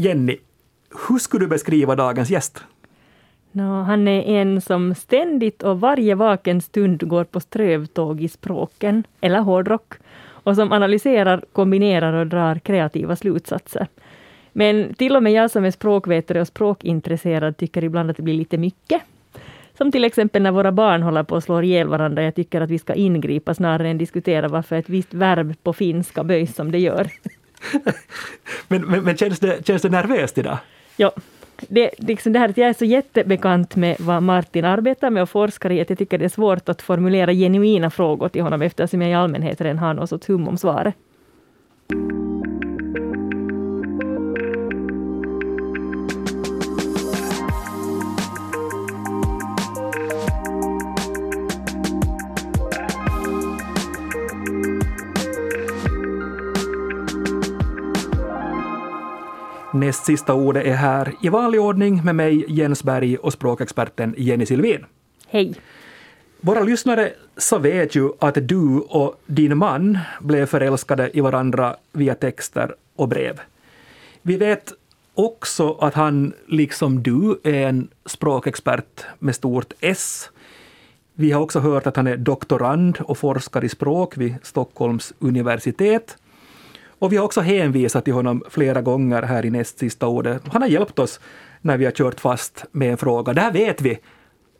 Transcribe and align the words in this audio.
Jenny, 0.00 0.36
hur 1.08 1.18
skulle 1.18 1.44
du 1.44 1.48
beskriva 1.48 1.96
dagens 1.96 2.30
gäst? 2.30 2.64
No, 3.52 3.82
han 3.82 4.08
är 4.08 4.22
en 4.22 4.60
som 4.60 4.94
ständigt 4.94 5.62
och 5.62 5.80
varje 5.80 6.14
vaken 6.14 6.60
stund 6.60 7.08
går 7.08 7.24
på 7.24 7.40
strövtåg 7.40 8.20
i 8.20 8.28
språken, 8.28 9.04
eller 9.20 9.40
hårdrock, 9.40 9.94
och 10.24 10.56
som 10.56 10.72
analyserar, 10.72 11.44
kombinerar 11.52 12.12
och 12.12 12.26
drar 12.26 12.58
kreativa 12.58 13.16
slutsatser. 13.16 13.86
Men 14.52 14.94
till 14.94 15.16
och 15.16 15.22
med 15.22 15.32
jag 15.32 15.50
som 15.50 15.64
är 15.64 15.70
språkvetare 15.70 16.40
och 16.40 16.48
språkintresserad 16.48 17.56
tycker 17.56 17.84
ibland 17.84 18.10
att 18.10 18.16
det 18.16 18.22
blir 18.22 18.34
lite 18.34 18.58
mycket. 18.58 19.02
Som 19.78 19.92
till 19.92 20.04
exempel 20.04 20.42
när 20.42 20.52
våra 20.52 20.72
barn 20.72 21.02
håller 21.02 21.22
på 21.22 21.36
att 21.36 21.44
slå 21.44 21.62
ihjäl 21.62 21.88
varandra. 21.88 22.22
Jag 22.22 22.34
tycker 22.34 22.60
att 22.60 22.70
vi 22.70 22.78
ska 22.78 22.94
ingripa 22.94 23.54
snarare 23.54 23.88
än 23.88 23.98
diskutera 23.98 24.48
varför 24.48 24.76
ett 24.76 24.88
visst 24.88 25.14
verb 25.14 25.54
på 25.62 25.72
finska 25.72 26.24
böjs 26.24 26.54
som 26.54 26.72
det 26.72 26.78
gör. 26.78 27.10
men 28.68 28.82
men, 28.82 29.04
men 29.04 29.16
känns, 29.16 29.38
det, 29.38 29.66
känns 29.66 29.82
det 29.82 29.88
nervöst 29.88 30.38
idag? 30.38 30.58
Ja, 30.96 31.12
det, 31.68 31.90
liksom 31.98 32.32
det 32.32 32.38
här 32.38 32.48
att 32.48 32.56
jag 32.56 32.68
är 32.68 32.72
så 32.72 32.84
jättebekant 32.84 33.76
med 33.76 33.96
vad 33.98 34.22
Martin 34.22 34.64
arbetar 34.64 35.10
med 35.10 35.22
och 35.22 35.30
forskar 35.30 35.70
i, 35.70 35.80
att 35.80 35.90
jag 35.90 35.98
tycker 35.98 36.18
det 36.18 36.24
är 36.24 36.28
svårt 36.28 36.68
att 36.68 36.82
formulera 36.82 37.32
genuina 37.32 37.90
frågor 37.90 38.28
till 38.28 38.42
honom 38.42 38.62
eftersom 38.62 39.02
jag 39.02 39.10
i 39.10 39.14
allmänhet 39.14 39.60
redan 39.60 39.78
har 39.78 39.94
något 39.94 40.08
sorts 40.08 40.28
hum 40.28 40.48
om 40.48 40.58
svaret. 40.58 40.94
Näst 59.80 60.04
sista 60.04 60.34
ordet 60.34 60.66
är 60.66 60.74
här 60.74 61.14
i 61.22 61.28
vanlig 61.28 61.60
ordning 61.60 62.04
med 62.04 62.14
mig 62.14 62.44
Jens 62.48 62.84
Berg 62.84 63.16
och 63.16 63.32
språkexperten 63.32 64.14
Jenny 64.18 64.46
Silvin. 64.46 64.84
Hej. 65.28 65.54
Våra 66.40 66.60
lyssnare 66.60 67.12
så 67.36 67.58
vet 67.58 67.94
ju 67.94 68.10
att 68.18 68.48
du 68.48 68.78
och 68.78 69.20
din 69.26 69.58
man 69.58 69.98
blev 70.20 70.46
förälskade 70.46 71.10
i 71.16 71.20
varandra 71.20 71.76
via 71.92 72.14
texter 72.14 72.74
och 72.96 73.08
brev. 73.08 73.40
Vi 74.22 74.36
vet 74.36 74.72
också 75.14 75.72
att 75.72 75.94
han, 75.94 76.32
liksom 76.46 77.02
du, 77.02 77.40
är 77.44 77.66
en 77.66 77.88
språkexpert 78.06 79.04
med 79.18 79.34
stort 79.34 79.72
S. 79.80 80.30
Vi 81.14 81.32
har 81.32 81.42
också 81.42 81.60
hört 81.60 81.86
att 81.86 81.96
han 81.96 82.06
är 82.06 82.16
doktorand 82.16 82.98
och 83.00 83.18
forskar 83.18 83.64
i 83.64 83.68
språk 83.68 84.16
vid 84.16 84.34
Stockholms 84.42 85.12
universitet. 85.18 86.16
Och 87.00 87.12
vi 87.12 87.16
har 87.16 87.24
också 87.24 87.40
hänvisat 87.40 88.04
till 88.04 88.14
honom 88.14 88.42
flera 88.48 88.82
gånger 88.82 89.22
här 89.22 89.46
i 89.46 89.50
näst 89.50 89.78
sista 89.78 90.06
ordet. 90.06 90.42
Han 90.52 90.62
har 90.62 90.68
hjälpt 90.68 90.98
oss 90.98 91.20
när 91.60 91.76
vi 91.76 91.84
har 91.84 91.92
kört 91.92 92.20
fast 92.20 92.64
med 92.72 92.90
en 92.90 92.96
fråga. 92.96 93.32
Det 93.32 93.40
här 93.40 93.52
vet 93.52 93.80
vi 93.80 93.98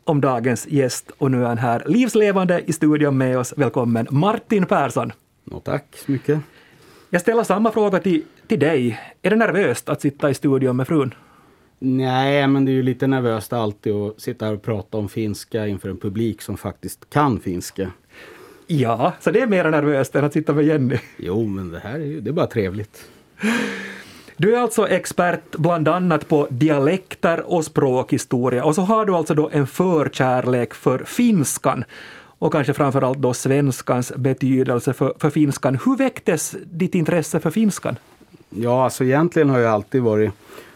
om 0.03 0.21
dagens 0.21 0.67
gäst 0.67 1.11
och 1.17 1.31
nu 1.31 1.43
är 1.43 1.47
han 1.47 1.57
här 1.57 1.83
livslevande 1.85 2.61
i 2.65 2.73
studion 2.73 3.17
med 3.17 3.37
oss. 3.37 3.53
Välkommen 3.57 4.07
Martin 4.11 4.65
Persson. 4.65 5.11
No, 5.43 5.59
tack 5.59 5.85
så 6.05 6.11
mycket. 6.11 6.39
Jag 7.09 7.21
ställer 7.21 7.43
samma 7.43 7.71
fråga 7.71 7.99
till, 7.99 8.23
till 8.47 8.59
dig. 8.59 8.99
Är 9.21 9.29
det 9.29 9.35
nervöst 9.35 9.89
att 9.89 10.01
sitta 10.01 10.29
i 10.29 10.33
studion 10.33 10.77
med 10.77 10.87
frun? 10.87 11.13
Nej, 11.79 12.47
men 12.47 12.65
det 12.65 12.71
är 12.71 12.73
ju 12.73 12.83
lite 12.83 13.07
nervöst 13.07 13.53
alltid 13.53 13.93
att 13.93 14.21
sitta 14.21 14.45
här 14.45 14.53
och 14.53 14.61
prata 14.61 14.97
om 14.97 15.09
finska 15.09 15.67
inför 15.67 15.89
en 15.89 15.97
publik 15.97 16.41
som 16.41 16.57
faktiskt 16.57 17.09
kan 17.09 17.39
finska. 17.39 17.91
Ja, 18.73 19.13
så 19.19 19.31
det 19.31 19.41
är 19.41 19.47
mer 19.47 19.71
nervöst 19.71 20.15
än 20.15 20.25
att 20.25 20.33
sitta 20.33 20.53
med 20.53 20.65
Jenny. 20.65 20.97
Jo, 21.17 21.47
men 21.47 21.71
det 21.71 21.79
här 21.79 21.93
är 21.93 22.05
ju 22.05 22.21
det 22.21 22.29
är 22.29 22.33
bara 22.33 22.47
trevligt. 22.47 23.05
Du 24.37 24.55
är 24.55 24.59
alltså 24.59 24.87
expert 24.87 25.55
bland 25.57 25.87
annat 25.87 26.27
på 26.27 26.47
dialekter 26.49 27.51
och 27.53 27.65
språkhistoria 27.65 28.63
och 28.63 28.75
så 28.75 28.81
har 28.81 29.05
du 29.05 29.15
alltså 29.15 29.33
då 29.33 29.49
en 29.53 29.67
förkärlek 29.67 30.73
för 30.73 30.99
finskan 30.99 31.83
och 32.13 32.51
kanske 32.51 32.73
framförallt 32.73 33.17
då 33.17 33.33
svenskans 33.33 34.13
betydelse 34.15 34.93
för, 34.93 35.13
för 35.19 35.29
finskan. 35.29 35.79
Hur 35.85 35.97
väcktes 35.97 36.55
ditt 36.65 36.95
intresse 36.95 37.39
för 37.39 37.51
finskan? 37.51 37.95
Ja, 38.49 38.83
alltså 38.83 39.03
egentligen 39.03 39.49
har 39.49 39.59
jag 39.59 39.71
alltid 39.71 40.01
varit 40.01 40.31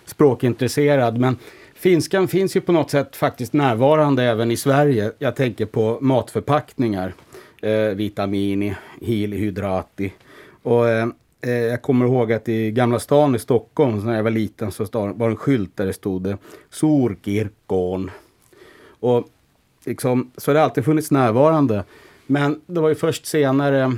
språkintresserad 0.05 1.17
men 1.17 1.37
finskan 1.75 2.27
finns 2.27 2.55
ju 2.55 2.61
på 2.61 2.71
något 2.71 2.91
sätt 2.91 3.15
faktiskt 3.15 3.53
närvarande 3.53 4.23
även 4.23 4.51
i 4.51 4.57
Sverige. 4.57 5.11
Jag 5.19 5.35
tänker 5.35 5.65
på 5.65 5.97
matförpackningar 6.01 7.13
eh, 7.65 7.95
vitamini, 7.95 8.75
hydrati. 9.01 10.13
Och 10.63 10.89
eh, 10.89 11.07
eh, 11.41 11.51
jag 11.51 11.81
kommer 11.81 12.05
ihåg 12.05 12.33
att 12.33 12.49
i 12.49 12.71
Gamla 12.71 12.99
stan 12.99 13.35
i 13.35 13.39
Stockholm 13.39 14.05
när 14.05 14.15
jag 14.15 14.23
var 14.23 14.31
liten 14.31 14.71
så 14.71 14.85
var 14.91 15.27
det 15.27 15.33
en 15.33 15.35
skylt 15.35 15.77
där 15.77 15.85
det 15.85 15.93
stod 15.93 16.27
eh, 16.27 16.35
Sorkirkon. 16.69 18.11
Och 18.99 19.27
liksom, 19.85 20.31
så 20.37 20.53
det 20.53 20.63
alltid 20.63 20.85
funnits 20.85 21.11
närvarande. 21.11 21.83
Men 22.27 22.61
det 22.65 22.81
var 22.81 22.89
ju 22.89 22.95
först 22.95 23.25
senare 23.25 23.97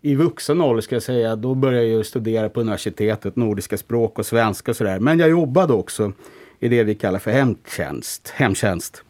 i 0.00 0.14
vuxen 0.14 0.60
ålder 0.60 0.82
ska 0.82 0.94
jag 0.94 1.02
säga, 1.02 1.36
då 1.36 1.54
började 1.54 1.86
jag 1.86 2.06
studera 2.06 2.48
på 2.48 2.60
universitetet, 2.60 3.36
nordiska 3.36 3.76
språk 3.76 4.18
och 4.18 4.26
svenska 4.26 4.70
och 4.70 4.76
sådär. 4.76 5.00
Men 5.00 5.18
jag 5.18 5.30
jobbade 5.30 5.72
också 5.72 6.12
i 6.60 6.68
det 6.68 6.84
vi 6.84 6.94
kallar 6.94 7.18
för 7.18 7.30
hemtjänst. 7.30 8.28
hemtjänst. 8.28 9.02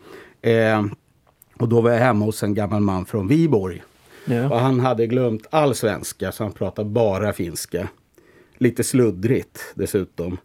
Eh, 0.42 0.84
och 1.59 1.69
då 1.69 1.81
var 1.81 1.91
jag 1.91 1.98
hemma 1.98 2.25
hos 2.25 2.42
en 2.42 2.54
gammal 2.54 2.81
man 2.81 3.06
från 3.06 3.28
Viborg. 3.28 3.82
Ja. 4.25 4.50
Och 4.50 4.60
han 4.60 4.81
hade 4.81 5.06
glömt 5.06 5.47
all 5.50 5.75
svenska 5.75 6.32
så 6.32 6.42
han 6.42 6.53
pratade 6.53 6.91
bara 6.91 7.32
finska. 7.32 7.88
Lite 8.59 8.84
sluddrigt 8.84 9.60
dessutom. 9.75 10.38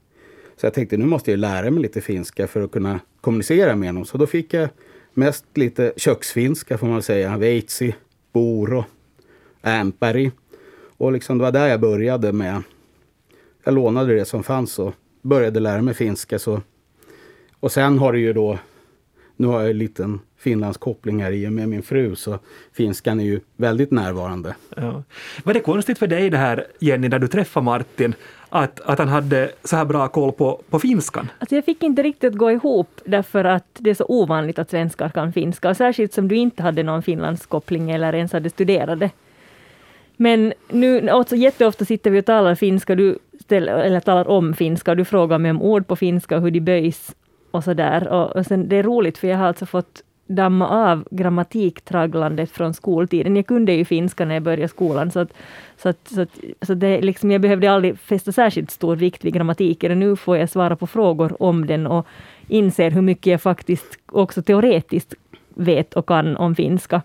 Så 0.58 0.66
jag 0.66 0.74
tänkte 0.74 0.98
nu 0.98 1.06
måste 1.06 1.32
jag 1.32 1.40
lära 1.40 1.72
mig 1.72 1.82
lite 1.82 2.02
finska 2.02 2.48
för 2.48 2.62
att 2.62 2.72
kunna 2.72 3.00
kommunicera 3.22 3.76
med 3.76 3.90
honom. 3.90 4.06
Så 4.06 4.18
då 4.18 4.28
fick 4.28 4.54
jag 4.54 4.70
mest 5.14 5.46
lite 5.54 5.94
köksfinska 5.98 6.78
får 6.78 6.88
man 6.88 7.02
säga. 7.02 7.38
Veitsi, 7.38 7.96
Boro, 8.34 8.86
Ämpäri. 9.62 10.32
Och 10.98 11.12
liksom 11.12 11.38
det 11.38 11.44
var 11.44 11.52
där 11.52 11.68
jag 11.68 11.82
började 11.82 12.34
med. 12.34 12.64
Jag 13.64 13.74
lånade 13.74 14.16
det 14.16 14.26
som 14.26 14.44
fanns 14.44 14.80
och 14.80 14.94
började 15.22 15.60
lära 15.60 15.82
mig 15.82 15.94
finska. 15.94 16.40
Så. 16.40 16.62
Och 17.60 17.72
sen 17.72 18.00
har 18.00 18.14
det 18.14 18.20
ju 18.20 18.34
då, 18.34 18.60
nu 19.40 19.48
har 19.48 19.62
jag 19.62 19.70
en 19.70 19.78
liten 19.78 20.20
Finlands 20.38 20.78
koppling 20.78 21.24
här 21.24 21.32
i 21.32 21.48
och 21.48 21.52
med 21.52 21.70
min 21.70 21.84
fru 21.84 22.16
så 22.16 22.40
finskan 22.74 23.20
är 23.20 23.24
ju 23.24 23.40
väldigt 23.58 23.92
närvarande. 23.92 24.56
Ja. 24.76 25.04
Var 25.44 25.54
det 25.54 25.60
konstigt 25.60 26.00
för 26.00 26.08
dig 26.08 26.30
det 26.30 26.38
här 26.38 26.66
Jenny 26.80 27.10
när 27.10 27.20
du 27.20 27.28
träffade 27.28 27.64
Martin 27.64 28.16
att, 28.50 28.80
att 28.80 29.00
han 29.00 29.08
hade 29.08 29.52
så 29.64 29.76
här 29.76 29.86
bra 29.86 30.08
koll 30.08 30.32
på, 30.32 30.62
på 30.70 30.80
finskan? 30.80 31.32
Alltså 31.40 31.56
jag 31.56 31.66
fick 31.66 31.84
inte 31.84 32.04
riktigt 32.04 32.34
gå 32.34 32.52
ihop 32.52 33.02
därför 33.06 33.44
att 33.44 33.66
det 33.74 33.90
är 33.90 33.94
så 33.94 34.06
ovanligt 34.08 34.60
att 34.60 34.70
svenskar 34.70 35.10
kan 35.10 35.34
finska 35.34 35.70
och 35.70 35.78
särskilt 35.78 36.14
som 36.14 36.28
du 36.28 36.36
inte 36.36 36.64
hade 36.64 36.84
någon 36.84 37.04
Finlandskoppling 37.04 37.92
eller 37.92 38.16
ens 38.16 38.34
hade 38.34 38.50
studerat 38.50 39.00
det. 39.00 39.12
Men 40.18 40.54
nu, 40.70 41.10
alltså 41.10 41.36
jätteofta 41.36 41.86
sitter 41.86 42.12
vi 42.12 42.22
och 42.22 42.26
talar 42.26 42.56
finska, 42.56 42.96
du 42.96 43.18
ställer, 43.40 43.78
eller 43.78 44.00
talar 44.00 44.28
om 44.28 44.54
finska 44.54 44.92
och 44.92 44.98
du 44.98 45.06
frågar 45.06 45.38
mig 45.38 45.52
om 45.52 45.62
ord 45.62 45.88
på 45.88 45.96
finska 45.96 46.36
och 46.36 46.42
hur 46.42 46.52
de 46.52 46.60
böjs 46.60 47.16
och 47.52 47.64
sådär. 47.64 48.08
Och, 48.08 48.36
och 48.36 48.46
sen, 48.46 48.70
det 48.70 48.76
är 48.76 48.84
roligt 48.84 49.18
för 49.18 49.28
jag 49.28 49.38
har 49.38 49.48
alltså 49.48 49.66
fått 49.66 50.04
damma 50.28 50.68
av 50.92 51.08
grammatiktragglandet 51.12 52.52
från 52.52 52.74
skoltiden. 52.74 53.36
Jag 53.36 53.48
kunde 53.48 53.74
ju 53.74 53.86
finska 53.86 54.26
när 54.26 54.34
jag 54.34 54.44
började 54.44 54.68
skolan, 54.68 55.12
så, 55.12 55.20
att, 55.20 55.34
så, 55.78 55.90
att, 55.90 56.08
så, 56.08 56.22
att, 56.22 56.40
så 56.62 56.74
det 56.74 57.02
liksom, 57.02 57.32
jag 57.32 57.42
behövde 57.42 57.72
aldrig 57.72 58.00
fästa 58.00 58.32
särskilt 58.32 58.72
stor 58.72 58.96
vikt 58.96 59.26
vid 59.26 59.34
grammatiken. 59.34 59.92
Och 59.92 59.98
nu 59.98 60.16
får 60.16 60.38
jag 60.38 60.50
svara 60.50 60.76
på 60.76 60.88
frågor 60.88 61.44
om 61.44 61.68
den 61.68 61.88
och 61.88 62.08
inser 62.48 62.92
hur 62.92 63.02
mycket 63.02 63.32
jag 63.32 63.42
faktiskt 63.42 64.00
också 64.06 64.42
teoretiskt 64.42 65.14
vet 65.56 65.94
och 65.94 66.08
kan 66.08 66.38
om 66.38 66.56
finska. 66.56 67.02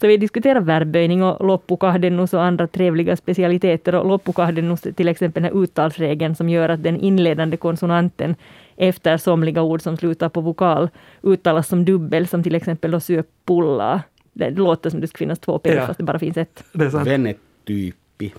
Så 0.00 0.06
vi 0.06 0.16
diskuterar 0.16 0.60
verbböjning 0.60 1.22
och 1.22 1.46
loppukahdennus 1.46 2.34
och 2.34 2.42
andra 2.42 2.66
trevliga 2.66 3.16
specialiteter. 3.16 3.94
Och 3.94 4.06
loppukahdennus 4.06 4.80
till 4.80 5.08
exempel 5.08 5.42
den 5.42 5.52
här 5.52 5.62
uttalsregeln 5.62 6.34
som 6.34 6.48
gör 6.48 6.68
att 6.68 6.82
den 6.82 7.00
inledande 7.00 7.56
konsonanten 7.56 8.34
efter 8.76 9.16
somliga 9.16 9.62
ord 9.62 9.82
som 9.82 9.96
slutar 9.96 10.28
på 10.28 10.40
vokal 10.40 10.90
uttalas 11.22 11.68
som 11.68 11.84
dubbel, 11.84 12.26
som 12.26 12.42
till 12.42 12.54
exempel 12.54 12.90
då 12.90 13.00
syöpulla. 13.00 14.02
Det 14.32 14.50
låter 14.50 14.90
som 14.90 15.00
det 15.00 15.06
skulle 15.06 15.18
finnas 15.18 15.38
två 15.38 15.58
p 15.58 15.74
ja. 15.74 15.86
fast 15.86 15.98
det 15.98 16.04
bara 16.04 16.18
finns 16.18 16.36
ett. 16.36 16.64
Venetypi. 16.72 18.34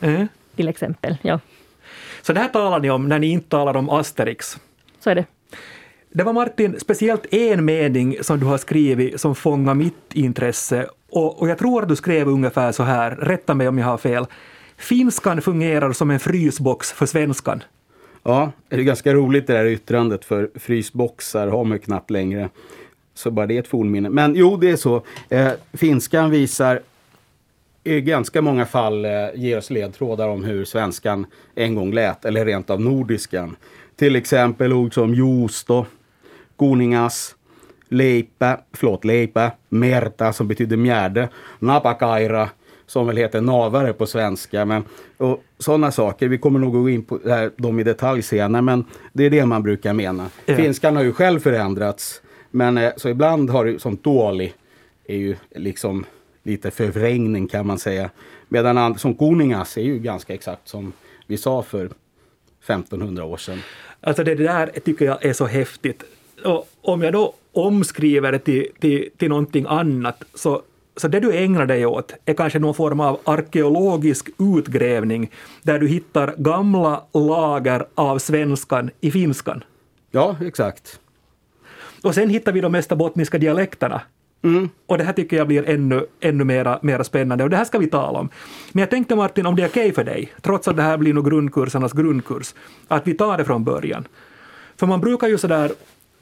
Mm. 0.00 0.28
Till 0.56 0.68
exempel, 0.68 1.16
ja. 1.22 1.40
Så 2.22 2.32
det 2.32 2.40
här 2.40 2.48
talar 2.48 2.80
ni 2.80 2.90
om 2.90 3.08
när 3.08 3.18
ni 3.18 3.26
inte 3.26 3.48
talar 3.48 3.76
om 3.76 3.90
Asterix? 3.90 4.58
Så 5.00 5.10
är 5.10 5.14
det. 5.14 5.24
Det 6.16 6.24
var 6.24 6.32
Martin, 6.32 6.80
speciellt 6.80 7.34
en 7.34 7.64
mening 7.64 8.16
som 8.20 8.40
du 8.40 8.46
har 8.46 8.58
skrivit 8.58 9.20
som 9.20 9.34
fångar 9.34 9.74
mitt 9.74 10.12
intresse 10.12 10.86
och, 11.10 11.40
och 11.40 11.48
jag 11.48 11.58
tror 11.58 11.82
att 11.82 11.88
du 11.88 11.96
skrev 11.96 12.28
ungefär 12.28 12.72
så 12.72 12.82
här, 12.82 13.10
rätta 13.10 13.54
mig 13.54 13.68
om 13.68 13.78
jag 13.78 13.86
har 13.86 13.98
fel. 13.98 14.26
Finskan 14.76 15.42
fungerar 15.42 15.92
som 15.92 16.10
en 16.10 16.20
frysbox 16.20 16.92
för 16.92 17.06
svenskan. 17.06 17.62
Ja, 18.22 18.52
det 18.68 18.76
är 18.76 18.80
ganska 18.80 19.14
roligt 19.14 19.46
det 19.46 19.52
där 19.52 19.66
yttrandet 19.66 20.24
för 20.24 20.50
frysboxar 20.54 21.48
har 21.48 21.64
man 21.64 21.72
ju 21.72 21.78
knappt 21.78 22.10
längre. 22.10 22.48
Så 23.14 23.30
bara 23.30 23.46
det 23.46 23.56
är 23.56 23.60
ett 23.60 23.68
fornminne. 23.68 24.10
Men 24.10 24.34
jo, 24.34 24.56
det 24.56 24.70
är 24.70 24.76
så. 24.76 25.02
Eh, 25.28 25.48
finskan 25.72 26.30
visar 26.30 26.80
i 27.84 28.00
ganska 28.00 28.42
många 28.42 28.66
fall 28.66 29.04
eh, 29.04 29.10
ger 29.34 29.58
oss 29.58 29.70
ledtrådar 29.70 30.28
om 30.28 30.44
hur 30.44 30.64
svenskan 30.64 31.26
en 31.54 31.74
gång 31.74 31.92
lät, 31.92 32.24
eller 32.24 32.44
rent 32.44 32.70
av 32.70 32.80
nordiskan. 32.80 33.56
Till 33.96 34.16
exempel 34.16 34.72
ord 34.72 34.94
som 34.94 35.14
juusto, 35.14 35.86
kuningas, 36.58 37.36
leipä, 37.88 38.58
förlåt, 38.72 39.04
leipä, 39.04 39.52
merta 39.68 40.32
som 40.32 40.48
betyder 40.48 40.76
mjärde, 40.76 41.28
napakaira 41.58 42.48
som 42.86 43.06
väl 43.06 43.16
heter 43.16 43.40
navare 43.40 43.92
på 43.92 44.06
svenska. 44.06 44.64
Men, 44.64 44.84
och 45.16 45.44
sådana 45.58 45.92
saker. 45.92 46.28
Vi 46.28 46.38
kommer 46.38 46.58
nog 46.58 46.72
gå 46.72 46.90
in 46.90 47.04
på 47.04 47.20
här, 47.24 47.50
dem 47.56 47.80
i 47.80 47.82
detalj 47.82 48.22
senare, 48.22 48.62
men 48.62 48.84
det 49.12 49.24
är 49.24 49.30
det 49.30 49.46
man 49.46 49.62
brukar 49.62 49.92
mena. 49.92 50.30
Ja. 50.46 50.56
Finskan 50.56 50.96
har 50.96 51.02
ju 51.02 51.12
själv 51.12 51.40
förändrats, 51.40 52.22
men 52.50 52.78
eh, 52.78 52.92
så 52.96 53.08
ibland 53.08 53.50
har 53.50 53.64
det 53.64 53.78
som 53.78 53.96
tuoli 53.96 54.52
är 55.04 55.16
ju 55.16 55.36
liksom 55.54 56.04
lite 56.42 56.70
förvrängning 56.70 57.48
kan 57.48 57.66
man 57.66 57.78
säga. 57.78 58.10
Medan 58.48 58.98
som 58.98 59.14
kuningas 59.14 59.76
är 59.76 59.82
ju 59.82 59.98
ganska 59.98 60.34
exakt 60.34 60.68
som 60.68 60.92
vi 61.26 61.36
sa 61.36 61.62
för 61.62 61.84
1500 62.64 63.24
år 63.24 63.36
sedan. 63.36 63.62
Alltså 64.00 64.24
det 64.24 64.34
där 64.34 64.66
tycker 64.84 65.04
jag 65.04 65.24
är 65.24 65.32
så 65.32 65.46
häftigt. 65.46 66.04
Och 66.44 66.68
om 66.82 67.02
jag 67.02 67.12
då 67.12 67.34
omskriver 67.52 68.32
det 68.32 68.38
till, 68.38 68.66
till, 68.80 69.08
till 69.16 69.28
någonting 69.28 69.66
annat, 69.68 70.24
så, 70.34 70.62
så 70.96 71.08
det 71.08 71.20
du 71.20 71.36
ägnar 71.36 71.66
dig 71.66 71.86
åt 71.86 72.12
är 72.24 72.34
kanske 72.34 72.58
någon 72.58 72.74
form 72.74 73.00
av 73.00 73.20
arkeologisk 73.24 74.28
utgrävning, 74.38 75.30
där 75.62 75.78
du 75.78 75.88
hittar 75.88 76.34
gamla 76.38 77.02
lager 77.12 77.86
av 77.94 78.18
svenskan 78.18 78.90
i 79.00 79.10
finskan. 79.10 79.64
Ja, 80.10 80.36
exakt. 80.40 81.00
Och 82.02 82.14
sen 82.14 82.30
hittar 82.30 82.52
vi 82.52 82.60
de 82.60 82.72
mesta 82.72 82.96
bottniska 82.96 83.38
dialekterna. 83.38 84.00
Mm. 84.42 84.68
Och 84.86 84.98
det 84.98 85.04
här 85.04 85.12
tycker 85.12 85.36
jag 85.36 85.46
blir 85.46 85.68
ännu, 85.68 86.06
ännu 86.20 86.44
mera, 86.44 86.78
mera 86.82 87.04
spännande 87.04 87.44
och 87.44 87.50
det 87.50 87.56
här 87.56 87.64
ska 87.64 87.78
vi 87.78 87.86
tala 87.86 88.18
om. 88.18 88.28
Men 88.72 88.80
jag 88.80 88.90
tänkte 88.90 89.16
Martin, 89.16 89.46
om 89.46 89.56
det 89.56 89.62
är 89.62 89.68
okej 89.68 89.92
för 89.92 90.04
dig, 90.04 90.32
trots 90.42 90.68
att 90.68 90.76
det 90.76 90.82
här 90.82 90.96
blir 90.96 91.14
nog 91.14 91.30
grundkursernas 91.30 91.92
grundkurs, 91.92 92.54
att 92.88 93.06
vi 93.06 93.14
tar 93.14 93.38
det 93.38 93.44
från 93.44 93.64
början. 93.64 94.08
För 94.76 94.86
man 94.86 95.00
brukar 95.00 95.28
ju 95.28 95.38
sådär 95.38 95.72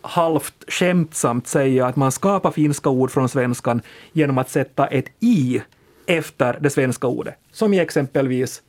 halvt 0.04 0.64
skämtsamt 0.68 1.46
säga 1.46 1.86
att 1.86 1.96
man 1.96 2.12
skapar 2.12 2.50
finska 2.50 2.90
ord 2.90 3.10
från 3.10 3.28
svenskan 3.28 3.82
genom 4.12 4.38
att 4.38 4.50
sätta 4.50 4.86
ett 4.86 5.06
i 5.20 5.62
efter 6.06 6.58
det 6.60 6.70
svenska 6.70 7.06
ordet. 7.06 7.34
Som 7.52 7.74
i 7.74 7.78
exempelvis 7.78 8.62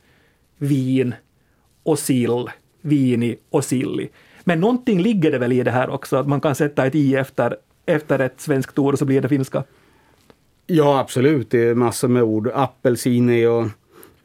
vin 0.58 1.14
och 1.82 1.98
sill, 1.98 2.50
vini 2.80 3.36
och 3.50 3.64
silli. 3.64 4.08
Men 4.44 4.60
någonting 4.60 5.00
ligger 5.00 5.32
det 5.32 5.38
väl 5.38 5.52
i 5.52 5.62
det 5.62 5.70
här 5.70 5.90
också, 5.90 6.16
att 6.16 6.28
man 6.28 6.40
kan 6.40 6.54
sätta 6.54 6.86
ett 6.86 6.94
i 6.94 7.14
efter, 7.14 7.56
efter 7.86 8.18
ett 8.18 8.40
svenskt 8.40 8.78
ord 8.78 8.92
och 8.92 8.98
så 8.98 9.04
blir 9.04 9.20
det 9.20 9.28
finska. 9.28 9.64
Ja, 10.66 10.98
absolut. 10.98 11.50
Det 11.50 11.68
är 11.68 11.74
massor 11.74 12.08
med 12.08 12.22
ord. 12.22 12.50
Apelsini 12.54 13.46
och 13.46 13.66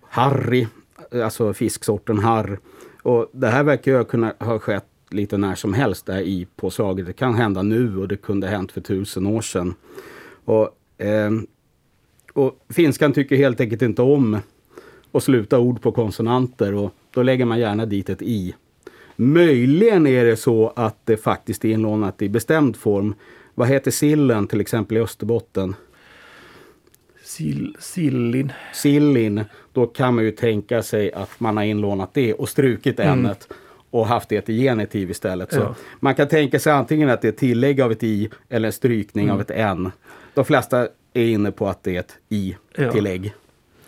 harri, 0.09 0.67
alltså 1.23 1.53
fisksorten 1.53 2.19
harr. 2.19 2.59
Och 3.03 3.29
det 3.31 3.47
här 3.47 3.63
verkar 3.63 3.91
ju 3.91 4.03
kunna 4.03 4.33
ha 4.39 4.59
skett 4.59 4.85
lite 5.13 5.37
när 5.37 5.55
som 5.55 5.73
helst 5.73 6.05
där 6.05 6.21
i 6.21 6.47
påslaget. 6.55 7.05
Det 7.05 7.13
kan 7.13 7.33
hända 7.33 7.61
nu 7.61 7.97
och 7.97 8.07
det 8.07 8.17
kunde 8.17 8.47
ha 8.47 8.55
hänt 8.55 8.71
för 8.71 8.81
tusen 8.81 9.27
år 9.27 9.41
sedan. 9.41 9.75
Och, 10.45 10.69
ehm, 10.97 11.47
och 12.33 12.65
finskan 12.69 13.13
tycker 13.13 13.35
helt 13.35 13.61
enkelt 13.61 13.81
inte 13.81 14.01
om 14.01 14.37
att 15.11 15.23
sluta 15.23 15.59
ord 15.59 15.81
på 15.81 15.91
konsonanter 15.91 16.73
och 16.73 16.93
då 17.11 17.23
lägger 17.23 17.45
man 17.45 17.59
gärna 17.59 17.85
dit 17.85 18.09
ett 18.09 18.21
i. 18.21 18.55
Möjligen 19.15 20.07
är 20.07 20.25
det 20.25 20.37
så 20.37 20.73
att 20.75 21.05
det 21.05 21.17
faktiskt 21.17 21.65
är 21.65 21.69
inlånat 21.69 22.21
i 22.21 22.29
bestämd 22.29 22.75
form. 22.75 23.15
Vad 23.55 23.67
heter 23.67 23.91
sillen 23.91 24.47
till 24.47 24.61
exempel 24.61 24.97
i 24.97 24.99
Österbotten? 24.99 25.75
Sill, 27.23 27.75
sillin. 27.79 28.51
Sillin, 28.73 29.43
då 29.73 29.87
kan 29.87 30.15
man 30.15 30.23
ju 30.23 30.31
tänka 30.31 30.83
sig 30.83 31.13
att 31.13 31.39
man 31.39 31.57
har 31.57 31.63
inlånat 31.63 32.13
det 32.13 32.33
och 32.33 32.49
strukit 32.49 32.99
ämnet 32.99 33.47
och 33.91 34.07
haft 34.07 34.29
det 34.29 34.49
i 34.49 34.61
genitiv 34.63 35.11
istället. 35.11 35.53
Så 35.53 35.59
Ja. 35.59 35.75
Man 35.99 36.15
kan 36.15 36.27
tänka 36.27 36.59
sig 36.59 36.73
antingen 36.73 37.09
att 37.09 37.21
det 37.21 37.27
är 37.27 37.31
tillägg 37.31 37.81
av 37.81 37.91
ett 37.91 38.03
i 38.03 38.29
eller 38.49 38.67
en 38.67 38.73
strykning 38.73 39.31
av 39.31 39.41
ett 39.41 39.51
n. 39.51 39.91
De 40.33 40.45
flesta 40.45 40.87
är 41.13 41.25
inne 41.25 41.51
på 41.51 41.67
att 41.67 41.83
det 41.83 41.95
är 41.95 41.99
ett 41.99 42.17
Ja. 42.27 42.37
i-tillägg. 42.37 43.33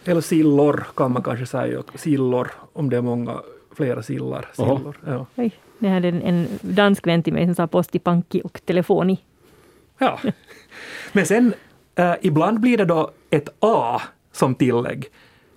Eller 0.05 0.21
sillor 0.21 0.83
kan 0.95 1.11
man 1.11 1.23
kanske 1.23 1.45
säga. 1.45 1.83
Sillor, 1.95 2.51
om 2.73 2.89
det 2.89 2.97
är 2.97 3.01
många, 3.01 3.39
flera 3.75 4.03
sillar. 4.03 4.49
Sillor. 4.53 4.97
Ja. 5.05 5.25
Oj, 5.35 5.51
det 5.79 5.87
hade 5.89 6.07
en, 6.07 6.21
en 6.21 6.47
dansk 6.61 7.07
vän 7.07 7.23
till 7.23 7.33
mig 7.33 7.45
som 7.45 7.55
sa 7.55 7.67
posti, 7.67 7.99
pankki 7.99 8.41
och 8.43 8.61
telefoni. 8.65 9.17
ja. 9.97 10.19
Men 11.11 11.25
sen, 11.25 11.53
eh, 11.95 12.13
ibland 12.21 12.59
blir 12.59 12.77
det 12.77 12.85
då 12.85 13.11
ett 13.29 13.49
a 13.59 14.01
som 14.31 14.55
tillägg. 14.55 15.05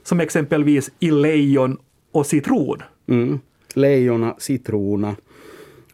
Som 0.02 0.20
exempelvis 0.20 0.90
i 1.00 1.10
lejon 1.10 1.78
och 2.12 2.26
citron. 2.26 2.82
Mm. 3.08 3.40
Lejona, 3.76 4.34
citrona. 4.38 5.16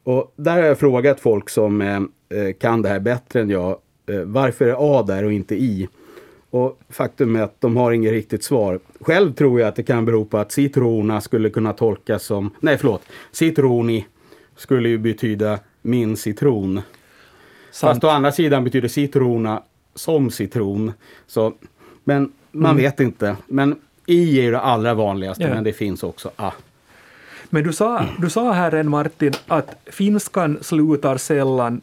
Och 0.05 0.32
där 0.37 0.52
har 0.52 0.62
jag 0.69 0.79
frågat 0.79 1.20
folk 1.20 1.50
som 1.50 1.81
eh, 1.81 1.96
eh, 2.38 2.52
kan 2.52 2.82
det 2.82 2.88
här 2.88 3.00
bättre 3.00 3.40
än 3.40 3.50
jag. 3.50 3.79
Eh, 4.06 4.20
varför 4.25 4.64
är 4.67 4.76
A 4.79 5.02
där 5.02 5.25
och 5.25 5.32
inte 5.32 5.55
I? 5.55 5.88
Och 6.50 6.81
faktum 6.88 7.37
är 7.37 7.43
att 7.43 7.61
de 7.61 7.76
har 7.76 7.93
inget 7.93 8.12
riktigt 8.12 8.44
svar. 8.44 8.79
Själv 9.00 9.32
tror 9.32 9.61
jag 9.61 9.69
att 9.69 9.76
det 9.76 9.82
kan 9.82 10.05
bero 10.05 10.25
på 10.25 10.38
att 10.38 10.52
citrona 10.52 11.20
skulle 11.20 11.50
kunna 11.50 11.73
tolkas 11.73 12.23
som, 12.25 12.50
nej 12.61 12.79
förlåt, 12.79 13.02
citroni 13.32 14.06
skulle 14.56 14.88
ju 14.88 14.99
betyda 14.99 15.58
min 15.82 16.17
citron. 16.17 16.81
Sant. 17.70 17.90
Fast 17.94 18.05
å 18.05 18.08
andra 18.08 18.32
sidan 18.32 18.64
betyder 18.64 18.88
citrona 18.88 19.62
som 19.94 20.31
citron. 20.31 20.93
Så, 21.26 21.52
men 22.05 22.32
man 22.50 22.76
vet 22.76 23.00
inte. 23.00 23.37
Men 23.46 23.76
I 24.06 24.40
är 24.46 24.50
det 24.52 24.61
allra 24.61 24.94
vanligaste, 24.94 25.43
Ja. 25.43 25.49
men 25.55 25.64
det 25.64 25.73
finns 25.73 26.02
också 26.02 26.31
A. 26.37 26.52
Men 27.54 27.64
du 27.64 27.72
sa, 27.72 28.06
du 28.19 28.31
sa 28.31 28.52
här 28.52 28.75
än 28.75 28.88
Martin 28.88 29.32
att 29.46 29.76
finskan 29.87 30.58
slutar 30.60 31.16
sällan 31.16 31.81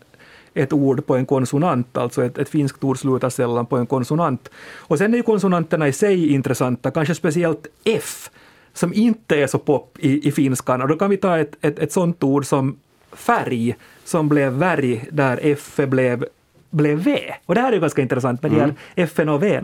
ett 0.53 0.73
ord 0.73 1.05
på 1.05 1.15
en 1.15 1.25
konsonant, 1.25 1.97
alltså 1.97 2.23
ett, 2.23 2.37
ett 2.37 2.49
finskt 2.49 2.83
ord 2.83 2.99
slutar 2.99 3.29
sällan 3.29 3.65
på 3.65 3.77
en 3.77 3.85
konsonant. 3.85 4.49
Och 4.77 4.97
sen 4.97 5.13
är 5.13 5.17
ju 5.17 5.23
konsonanterna 5.23 5.87
i 5.87 5.93
sig 5.93 6.33
intressanta, 6.33 6.91
kanske 6.91 7.15
speciellt 7.15 7.67
F, 7.83 8.29
som 8.73 8.93
inte 8.93 9.35
är 9.35 9.47
så 9.47 9.59
pop 9.59 9.97
i, 9.99 10.27
i 10.27 10.31
finskan. 10.31 10.81
Och 10.81 10.87
då 10.87 10.95
kan 10.95 11.09
vi 11.09 11.17
ta 11.17 11.37
ett, 11.37 11.55
ett, 11.61 11.79
ett 11.79 11.91
sånt 11.91 12.23
ord 12.23 12.45
som 12.45 12.77
färg, 13.11 13.75
som 14.03 14.29
blev 14.29 14.53
värg, 14.53 15.05
där 15.11 15.39
F 15.41 15.79
blev, 15.87 16.25
blev 16.69 17.03
V. 17.03 17.33
Och 17.45 17.55
det 17.55 17.61
här 17.61 17.69
är 17.69 17.73
ju 17.73 17.81
ganska 17.81 18.01
intressant 18.01 18.41
med 18.41 18.51
de 18.51 18.59
här 18.59 18.73
F 18.95 19.19
och 19.19 19.43
V. 19.43 19.61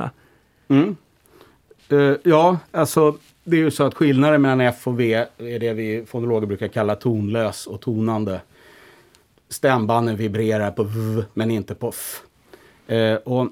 Mm. 0.68 0.96
Eh, 1.90 2.16
ja, 2.24 2.58
alltså 2.72 3.18
det 3.48 3.58
är 3.58 3.62
ju 3.62 3.72
så 3.72 3.84
att 3.84 3.94
skillnaden 3.94 4.42
mellan 4.42 4.62
F 4.62 4.88
och 4.88 5.00
V 5.00 5.14
är 5.38 5.60
det 5.60 5.74
vi 5.74 6.06
fonologer 6.08 6.48
brukar 6.48 6.68
kalla 6.68 6.96
tonlös 6.96 7.68
och 7.68 7.82
tonande. 7.82 8.42
Stämbanden 9.50 10.16
vibrerar 10.16 10.72
på 10.72 10.84
V 10.84 11.24
men 11.34 11.52
inte 11.52 11.76
på 11.76 11.90
F. 11.90 12.22
Eh, 12.88 13.16
och, 13.16 13.48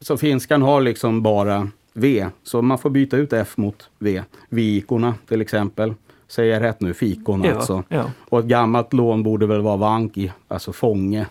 så 0.00 0.16
finskan 0.16 0.62
har 0.62 0.80
liksom 0.80 1.22
bara 1.22 1.70
V, 1.92 2.26
så 2.42 2.62
man 2.62 2.78
får 2.78 2.90
byta 2.90 3.16
ut 3.16 3.32
F 3.32 3.56
mot 3.56 3.90
V. 3.98 4.22
Vikorna 4.48 5.14
till 5.28 5.40
exempel. 5.40 5.94
Säger 6.28 6.52
jag 6.52 6.62
rätt 6.62 6.80
nu? 6.80 6.94
Fikorna 6.94 7.46
Ja, 7.46 7.54
alltså. 7.54 7.82
ja. 7.88 8.10
Och 8.28 8.38
ett 8.38 8.44
gammalt 8.44 8.92
lån 8.92 9.22
borde 9.22 9.46
väl 9.46 9.60
vara 9.60 9.76
vanki, 9.76 10.32
alltså 10.48 10.72
fånge. 10.72 11.26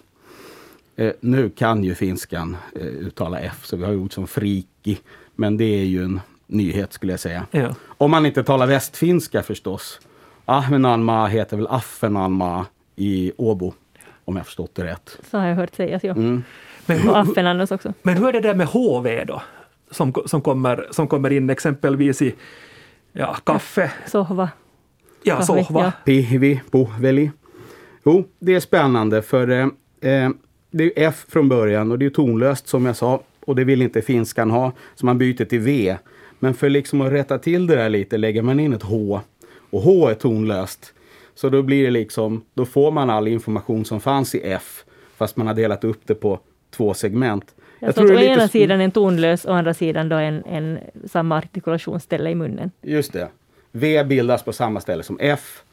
Eh, 0.95 1.11
nu 1.19 1.49
kan 1.49 1.83
ju 1.83 1.95
finskan 1.95 2.57
eh, 2.75 2.85
uttala 2.85 3.39
F, 3.39 3.61
så 3.63 3.77
vi 3.77 3.85
har 3.85 3.95
ord 3.95 4.13
som 4.13 4.27
friki. 4.27 4.99
Men 5.35 5.57
det 5.57 5.65
är 5.65 5.85
ju 5.85 6.03
en 6.03 6.19
nyhet 6.47 6.93
skulle 6.93 7.13
jag 7.13 7.19
säga. 7.19 7.45
Ja. 7.51 7.75
Om 7.97 8.11
man 8.11 8.25
inte 8.25 8.43
talar 8.43 8.67
västfinska 8.67 9.43
förstås. 9.43 9.99
Ahvenanma 10.45 11.27
heter 11.27 11.57
väl 11.57 11.67
Affenanma 11.67 12.65
i 12.95 13.31
Åbo. 13.37 13.73
Om 14.25 14.35
jag 14.35 14.45
förstått 14.45 14.75
det 14.75 14.83
rätt. 14.83 15.19
Så 15.31 15.37
har 15.37 15.47
jag 15.47 15.55
hört 15.55 15.75
sägas. 15.75 16.03
Ja. 16.03 16.11
Mm. 16.11 16.43
Men, 16.85 16.99
hur, 16.99 17.17
Affenannas 17.17 17.71
också. 17.71 17.93
men 18.01 18.17
hur 18.17 18.27
är 18.27 18.33
det 18.33 18.39
där 18.39 18.55
med 18.55 18.67
HV 18.67 19.23
då? 19.25 19.41
Som, 19.91 20.13
som, 20.25 20.41
kommer, 20.41 20.87
som 20.91 21.07
kommer 21.07 21.31
in 21.33 21.49
exempelvis 21.49 22.21
i 22.21 22.35
ja, 23.11 23.33
kaffe, 23.43 23.91
Sohva. 24.07 24.49
ja, 25.23 25.35
Kahvi, 25.35 25.63
sohva. 25.63 25.83
ja. 25.83 25.91
Pihvi, 26.05 26.61
pohveli. 26.71 27.31
Jo, 28.05 28.25
det 28.39 28.55
är 28.55 28.59
spännande 28.59 29.21
för 29.21 29.49
eh, 29.49 29.67
eh, 30.11 30.29
det 30.71 30.83
är 30.83 31.07
F 31.07 31.25
från 31.29 31.49
början 31.49 31.91
och 31.91 31.99
det 31.99 32.05
är 32.05 32.09
tonlöst 32.09 32.67
som 32.67 32.85
jag 32.85 32.95
sa. 32.95 33.21
Och 33.45 33.55
det 33.55 33.63
vill 33.63 33.81
inte 33.81 34.01
finskan 34.01 34.51
ha, 34.51 34.71
så 34.95 35.05
man 35.05 35.17
byter 35.17 35.45
till 35.45 35.59
V. 35.59 35.97
Men 36.45 36.53
för 36.53 36.69
liksom 36.69 37.01
att 37.01 37.11
rätta 37.11 37.37
till 37.37 37.67
det 37.67 37.75
där 37.75 37.89
lite 37.89 38.17
lägger 38.17 38.41
man 38.41 38.59
in 38.59 38.73
ett 38.73 38.83
H. 38.83 39.21
Och 39.69 39.81
H 39.81 40.09
är 40.09 40.13
tonlöst. 40.13 40.93
Så 41.35 41.49
då 41.49 41.61
blir 41.61 41.83
det 41.83 41.91
liksom, 41.91 42.45
då 42.53 42.65
får 42.65 42.91
man 42.91 43.09
all 43.09 43.27
information 43.27 43.85
som 43.85 44.01
fanns 44.01 44.35
i 44.35 44.41
F. 44.43 44.83
Fast 45.17 45.37
man 45.37 45.47
har 45.47 45.53
delat 45.53 45.83
upp 45.83 46.01
det 46.05 46.15
på 46.15 46.39
två 46.71 46.93
segment. 46.93 47.55
Jag 47.79 47.95
tror 47.95 48.15
å 48.15 48.19
ena 48.19 48.47
sidan 48.47 48.81
en 48.81 48.91
tonlös, 48.91 49.45
å 49.45 49.51
andra 49.51 49.73
sidan 49.73 50.09
då 50.09 50.15
en, 50.15 50.43
en 50.45 50.79
samma 51.05 51.37
artikulationsställe 51.37 52.29
i 52.29 52.35
munnen. 52.35 52.71
Just 52.81 53.13
det. 53.13 53.29
V 53.71 54.03
bildas 54.03 54.43
på 54.43 54.53
samma 54.53 54.81
ställe 54.81 55.03
som 55.03 55.17
F 55.21 55.63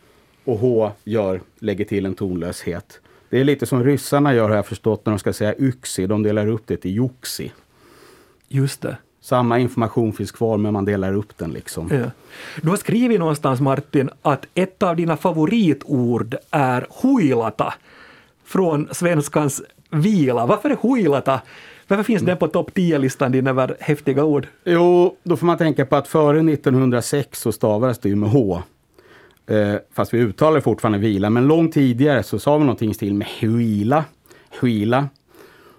och 0.44 0.58
H 0.58 0.92
gör, 1.04 1.40
lägger 1.58 1.84
till 1.84 2.06
en 2.06 2.14
tonlöshet. 2.14 3.00
Det 3.28 3.40
är 3.40 3.44
lite 3.44 3.66
som 3.66 3.84
ryssarna 3.84 4.34
gör 4.34 4.48
har 4.48 4.56
jag 4.56 4.66
förstått 4.66 5.06
när 5.06 5.10
de 5.10 5.18
ska 5.18 5.32
säga 5.32 5.54
yxi. 5.58 6.06
De 6.06 6.22
delar 6.22 6.46
upp 6.46 6.66
det 6.66 6.76
till 6.76 6.94
joxi. 6.94 7.52
Just 8.48 8.82
det. 8.82 8.96
Samma 9.22 9.58
information 9.58 10.12
finns 10.12 10.32
kvar 10.32 10.56
men 10.56 10.72
man 10.72 10.84
delar 10.84 11.14
upp 11.14 11.38
den 11.38 11.50
liksom. 11.50 11.88
Ja. 11.90 12.10
Du 12.62 12.68
har 12.68 12.76
skrivit 12.76 13.20
någonstans 13.20 13.60
Martin 13.60 14.10
att 14.22 14.46
ett 14.54 14.82
av 14.82 14.96
dina 14.96 15.16
favoritord 15.16 16.36
är 16.50 16.86
huilata 17.02 17.74
från 18.44 18.88
svenskans 18.92 19.62
vila. 19.90 20.46
Varför 20.46 20.70
är 20.70 20.76
huilata? 20.82 21.40
Varför 21.88 22.04
finns 22.04 22.22
den 22.22 22.36
på 22.36 22.48
topp 22.48 22.70
10-listan 22.74 23.32
din 23.32 23.46
över 23.46 23.76
häftiga 23.80 24.24
ord? 24.24 24.46
Jo, 24.64 25.16
då 25.22 25.36
får 25.36 25.46
man 25.46 25.58
tänka 25.58 25.86
på 25.86 25.96
att 25.96 26.08
före 26.08 26.52
1906 26.52 27.40
så 27.40 27.52
stavades 27.52 27.98
det 27.98 28.08
ju 28.08 28.16
med 28.16 28.30
H. 28.30 28.62
Eh, 29.46 29.74
fast 29.92 30.14
vi 30.14 30.18
uttalar 30.18 30.60
fortfarande 30.60 30.98
vila, 30.98 31.30
men 31.30 31.46
långt 31.46 31.74
tidigare 31.74 32.22
så 32.22 32.38
sa 32.38 32.58
vi 32.58 32.64
någonting 32.64 32.94
stil 32.94 33.14
med 33.14 33.28
huila, 33.40 34.04
huila. 34.60 35.08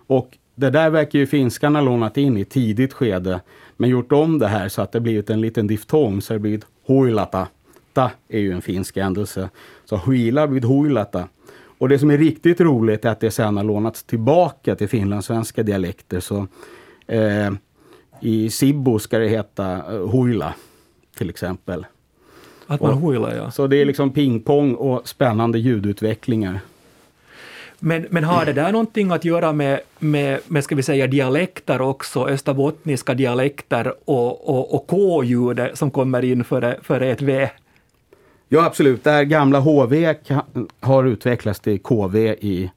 Och 0.07 0.37
det 0.55 0.69
där 0.69 0.89
verkar 0.89 1.19
ju 1.19 1.27
finskan 1.27 1.75
ha 1.75 1.81
lånat 1.81 2.17
in 2.17 2.37
i 2.37 2.45
tidigt 2.45 2.93
skede, 2.93 3.41
men 3.77 3.89
gjort 3.89 4.11
om 4.11 4.39
det 4.39 4.47
här 4.47 4.69
så 4.69 4.81
att 4.81 4.91
det 4.91 4.99
blivit 4.99 5.29
en 5.29 5.41
liten 5.41 5.67
diftong, 5.67 6.21
så 6.21 6.33
det 6.33 6.39
blivit 6.39 6.65
huilata. 6.87 7.47
Ta 7.93 8.11
är 8.27 8.39
ju 8.39 8.51
en 8.51 8.61
finsk 8.61 8.97
ändelse. 8.97 9.49
Så 9.85 9.97
huila 9.97 10.41
har 10.41 10.47
blivit 10.47 10.69
huilata. 10.69 11.27
Och 11.77 11.89
det 11.89 11.99
som 11.99 12.11
är 12.11 12.17
riktigt 12.17 12.61
roligt 12.61 13.05
är 13.05 13.09
att 13.09 13.19
det 13.19 13.31
sen 13.31 13.57
har 13.57 13.63
lånats 13.63 14.03
tillbaka 14.03 14.75
till 14.75 14.89
finlandssvenska 14.89 15.63
dialekter. 15.63 16.19
Så, 16.19 16.47
eh, 17.07 17.51
I 18.19 18.49
Sibbo 18.49 18.99
ska 18.99 19.19
det 19.19 19.27
heta 19.27 19.95
eh, 19.95 20.09
huila, 20.09 20.53
till 21.17 21.29
exempel. 21.29 21.85
Att 22.67 22.81
man 22.81 22.93
huilar, 22.93 23.35
ja. 23.35 23.51
Så 23.51 23.67
det 23.67 23.77
är 23.77 23.85
liksom 23.85 24.11
pingpong 24.11 24.75
och 24.75 25.07
spännande 25.07 25.59
ljudutvecklingar. 25.59 26.59
Men, 27.85 28.05
men 28.09 28.23
har 28.23 28.45
det 28.45 28.53
där 28.53 28.71
någonting 28.71 29.11
att 29.11 29.25
göra 29.25 29.53
med, 29.53 29.79
med, 29.99 30.39
med 30.47 30.63
ska 30.63 30.75
vi 30.75 30.83
säga, 30.83 31.07
dialekter 31.07 31.81
också, 31.81 32.27
österbottniska 32.27 33.13
dialekter 33.13 33.93
och, 34.05 34.49
och, 34.49 34.75
och 34.75 34.87
K-ljudet 34.87 35.77
som 35.77 35.91
kommer 35.91 36.23
in 36.23 36.43
före, 36.43 36.79
före 36.83 37.11
ett 37.11 37.21
V? 37.21 37.49
Ja, 38.47 38.65
absolut. 38.65 39.03
Det 39.03 39.11
här 39.11 39.23
gamla 39.23 39.59
HV 39.59 40.15
har 40.79 41.03
utvecklats 41.03 41.59
till 41.59 41.79
KV 41.79 42.33
i 42.33 42.71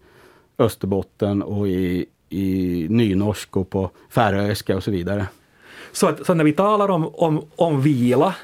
Österbotten 0.59 1.43
och 1.43 1.69
i, 1.69 2.07
i 2.29 2.87
nynorsk 2.91 3.57
och 3.57 3.71
på 3.71 3.91
färöiska 4.11 4.77
och 4.77 4.85
så 4.85 4.91
vidare. 4.91 5.27
Så, 5.93 6.07
att, 6.07 6.27
så 6.27 6.35
när 6.35 6.45
vi 6.45 6.53
talar 6.53 6.89
om, 6.89 7.11
om, 7.15 7.43
om 7.57 7.83
vila, 7.83 8.35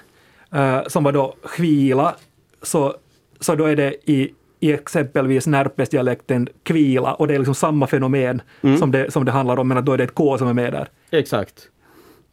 eh, 0.53 0.81
som 0.87 1.05
var 1.05 1.13
då 1.13 1.35
hvila, 1.59 2.15
så, 2.63 2.97
så 3.41 3.55
då 3.55 3.65
är 3.65 3.77
det 3.77 4.11
i, 4.11 4.35
i 4.63 4.73
exempelvis 4.73 5.47
Närpesdialekten 5.47 6.49
kvila 6.63 7.15
och 7.15 7.29
det 7.29 7.35
är 7.35 7.39
liksom 7.39 7.55
samma 7.55 7.87
fenomen 7.87 8.43
mm. 8.63 8.79
som, 8.79 8.91
det, 8.91 9.11
som 9.11 9.25
det 9.25 9.33
handlar 9.33 9.59
om, 9.59 9.69
men 9.69 9.79
att 9.79 9.85
då 9.85 9.93
är 9.93 9.99
det 9.99 10.05
ett 10.05 10.15
K 10.15 10.39
som 10.39 10.49
är 10.49 10.53
med 10.53 10.73
där. 10.73 10.89
Exakt. 11.11 11.69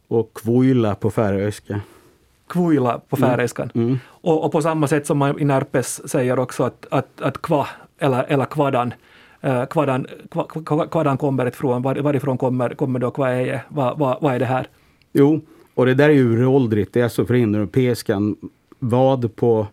Och 0.08 0.30
kvuila 0.34 0.94
på 0.94 1.10
färöiska. 1.10 1.80
Kvuila 2.48 3.00
på 3.08 3.16
mm. 3.16 3.30
färiskan. 3.30 3.70
Mm. 3.74 3.86
Mm. 3.86 3.98
Och, 4.06 4.44
och, 4.44 4.52
på 4.52 4.62
samma 4.62 4.88
sätt 4.88 5.06
som 5.06 5.18
man 5.18 5.40
i 5.40 5.44
Närpes 5.44 6.10
säger 6.10 6.38
också 6.38 6.64
att, 6.64 6.86
att, 6.90 7.20
att 7.20 7.42
kva 7.42 7.68
eller, 7.98 8.24
eller 8.28 8.44
kvadan, 8.44 8.94
eh, 9.40 9.64
kvadan, 9.64 10.06
kva, 10.64 10.86
kvadan 10.86 11.18
kommer 11.18 11.46
ifrån, 11.46 11.82
var, 11.82 11.94
varifrån 11.94 12.38
kommer, 12.38 12.70
kommer 12.70 12.98
då 12.98 13.10
kvaeje, 13.10 13.62
vad, 13.68 13.98
vad, 13.98 14.18
vad 14.20 14.34
är 14.34 14.38
det 14.38 14.44
här? 14.44 14.66
Jo, 15.12 15.40
och 15.74 15.86
det 15.86 15.94
där 15.94 16.08
är 16.08 16.12
ju 16.12 16.32
uråldrigt, 16.32 16.92
det 16.92 17.00
är 17.00 17.04
alltså 17.04 17.26
för 17.26 17.34
indoeuropeiskan. 17.34 18.36
Vad 18.78 19.36
på 19.36 19.66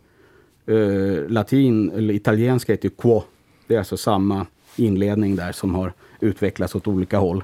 eh, 0.67 1.29
latin 1.29 1.91
eller 1.91 2.13
italienska 2.13 2.73
heter 2.73 2.89
ju 2.89 2.95
quo. 2.95 3.23
Det 3.67 3.73
är 3.73 3.79
alltså 3.79 3.97
samma 3.97 4.45
inledning 4.75 5.35
där 5.35 5.51
som 5.51 5.75
har 5.75 5.93
utvecklats 6.19 6.75
åt 6.75 6.87
olika 6.87 7.17
håll. 7.17 7.43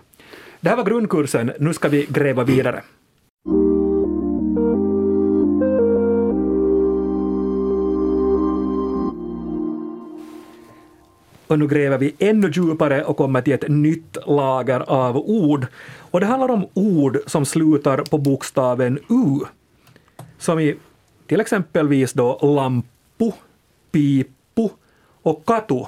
Det 0.62 0.70
här 0.70 0.78
var 0.78 0.84
grundkursen, 0.84 1.52
nu 1.60 1.74
ska 1.74 1.90
vi 1.90 2.06
gräva 2.10 2.44
vidare. 2.44 2.82
Och 11.48 11.60
nu 11.60 11.68
gräver 11.68 11.98
vi 11.98 12.16
ännu 12.20 12.52
djupare 12.54 13.04
och 13.04 13.18
kommer 13.18 13.42
till 13.42 13.54
ett 13.54 13.68
nytt 13.68 14.18
lager 14.28 14.80
av 14.80 15.18
ord. 15.18 15.68
Och 16.12 16.20
det 16.20 16.26
handlar 16.26 16.50
om 16.50 16.66
ord 16.74 17.18
som 17.26 17.46
slutar 17.46 17.98
på 17.98 18.18
bokstaven 18.18 19.00
U. 19.10 19.40
Som 20.38 20.60
i 20.60 20.76
till 21.28 21.42
exempelvis 21.42 22.14
då 22.14 22.38
lampu, 23.20 23.38
piippu 23.92 24.70
och 25.24 25.46
katu. 25.46 25.86